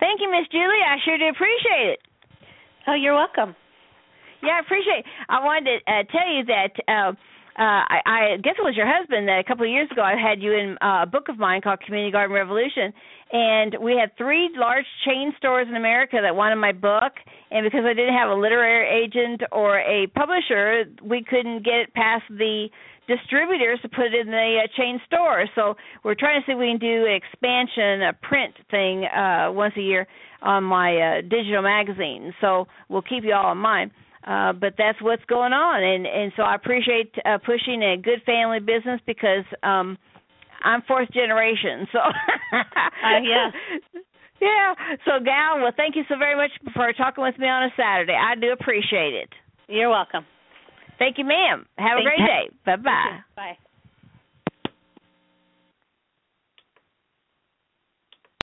Thank 0.00 0.20
you, 0.20 0.30
Miss 0.30 0.48
Julie. 0.50 0.82
I 0.86 0.96
sure 1.04 1.18
do 1.18 1.28
appreciate 1.28 1.98
it. 1.98 2.00
Oh, 2.86 2.94
you're 2.94 3.14
welcome. 3.14 3.54
Yeah, 4.42 4.56
I 4.56 4.60
appreciate. 4.60 5.00
It. 5.00 5.06
I 5.28 5.42
wanted 5.42 5.64
to 5.66 5.92
uh, 5.92 6.02
tell 6.12 6.28
you 6.30 6.44
that 6.46 6.72
uh, 6.86 7.12
uh, 7.58 7.82
I, 7.90 7.98
I 8.06 8.20
guess 8.38 8.54
it 8.54 8.62
was 8.62 8.76
your 8.76 8.86
husband 8.86 9.26
that 9.26 9.40
a 9.40 9.44
couple 9.44 9.66
of 9.66 9.70
years 9.70 9.90
ago 9.90 10.02
I 10.02 10.14
had 10.14 10.40
you 10.40 10.52
in 10.54 10.78
uh, 10.80 11.02
a 11.02 11.06
book 11.06 11.28
of 11.28 11.38
mine 11.38 11.60
called 11.60 11.80
Community 11.80 12.12
Garden 12.12 12.34
Revolution, 12.34 12.94
and 13.32 13.74
we 13.82 13.98
had 13.98 14.16
three 14.16 14.48
large 14.54 14.86
chain 15.04 15.34
stores 15.38 15.66
in 15.68 15.74
America 15.74 16.18
that 16.22 16.36
wanted 16.36 16.56
my 16.56 16.70
book, 16.70 17.18
and 17.50 17.66
because 17.66 17.82
I 17.84 17.94
didn't 17.94 18.14
have 18.14 18.30
a 18.30 18.34
literary 18.34 18.86
agent 19.04 19.42
or 19.50 19.80
a 19.80 20.06
publisher, 20.14 20.84
we 21.02 21.24
couldn't 21.24 21.64
get 21.64 21.90
it 21.90 21.94
past 21.94 22.22
the 22.30 22.68
distributors 23.08 23.80
to 23.82 23.88
put 23.88 24.06
it 24.06 24.14
in 24.14 24.30
the 24.30 24.60
uh, 24.62 24.68
chain 24.76 25.00
stores. 25.06 25.48
So 25.56 25.74
we're 26.04 26.14
trying 26.14 26.40
to 26.40 26.46
see 26.46 26.52
if 26.52 26.58
we 26.58 26.70
can 26.70 26.78
do 26.78 27.06
an 27.06 27.14
expansion, 27.18 28.02
a 28.02 28.12
print 28.12 28.54
thing 28.70 29.04
uh, 29.06 29.50
once 29.50 29.74
a 29.76 29.80
year 29.80 30.06
on 30.42 30.62
my 30.62 30.94
uh, 30.94 31.20
digital 31.22 31.62
magazine. 31.62 32.32
So 32.40 32.68
we'll 32.88 33.02
keep 33.02 33.24
you 33.24 33.34
all 33.34 33.50
in 33.50 33.58
mind. 33.58 33.90
Uh, 34.26 34.52
but 34.52 34.74
that's 34.76 35.00
what's 35.00 35.24
going 35.26 35.52
on, 35.52 35.82
and 35.82 36.06
and 36.06 36.32
so 36.36 36.42
I 36.42 36.54
appreciate 36.54 37.14
uh, 37.24 37.38
pushing 37.38 37.82
a 37.82 37.96
good 37.96 38.20
family 38.26 38.58
business 38.60 39.00
because 39.06 39.44
um, 39.62 39.96
I'm 40.62 40.82
fourth 40.82 41.10
generation. 41.12 41.86
So 41.92 41.98
uh, 42.00 42.62
yeah. 43.22 43.50
Yeah. 44.40 44.74
So, 45.04 45.18
Gal, 45.24 45.60
well, 45.60 45.72
thank 45.76 45.96
you 45.96 46.04
so 46.08 46.16
very 46.16 46.36
much 46.36 46.50
for 46.72 46.92
talking 46.92 47.24
with 47.24 47.38
me 47.38 47.48
on 47.48 47.64
a 47.64 47.70
Saturday. 47.76 48.14
I 48.14 48.34
do 48.36 48.52
appreciate 48.52 49.14
it. 49.14 49.28
You're 49.68 49.90
welcome. 49.90 50.24
Thank 50.98 51.18
you, 51.18 51.24
ma'am. 51.24 51.66
Have 51.76 51.96
Thank 51.96 52.00
a 52.00 52.10
great 52.10 52.18
you. 52.18 52.26
day. 52.26 52.48
Bye 52.64 52.76
bye. 52.76 53.18
Bye. 53.36 53.58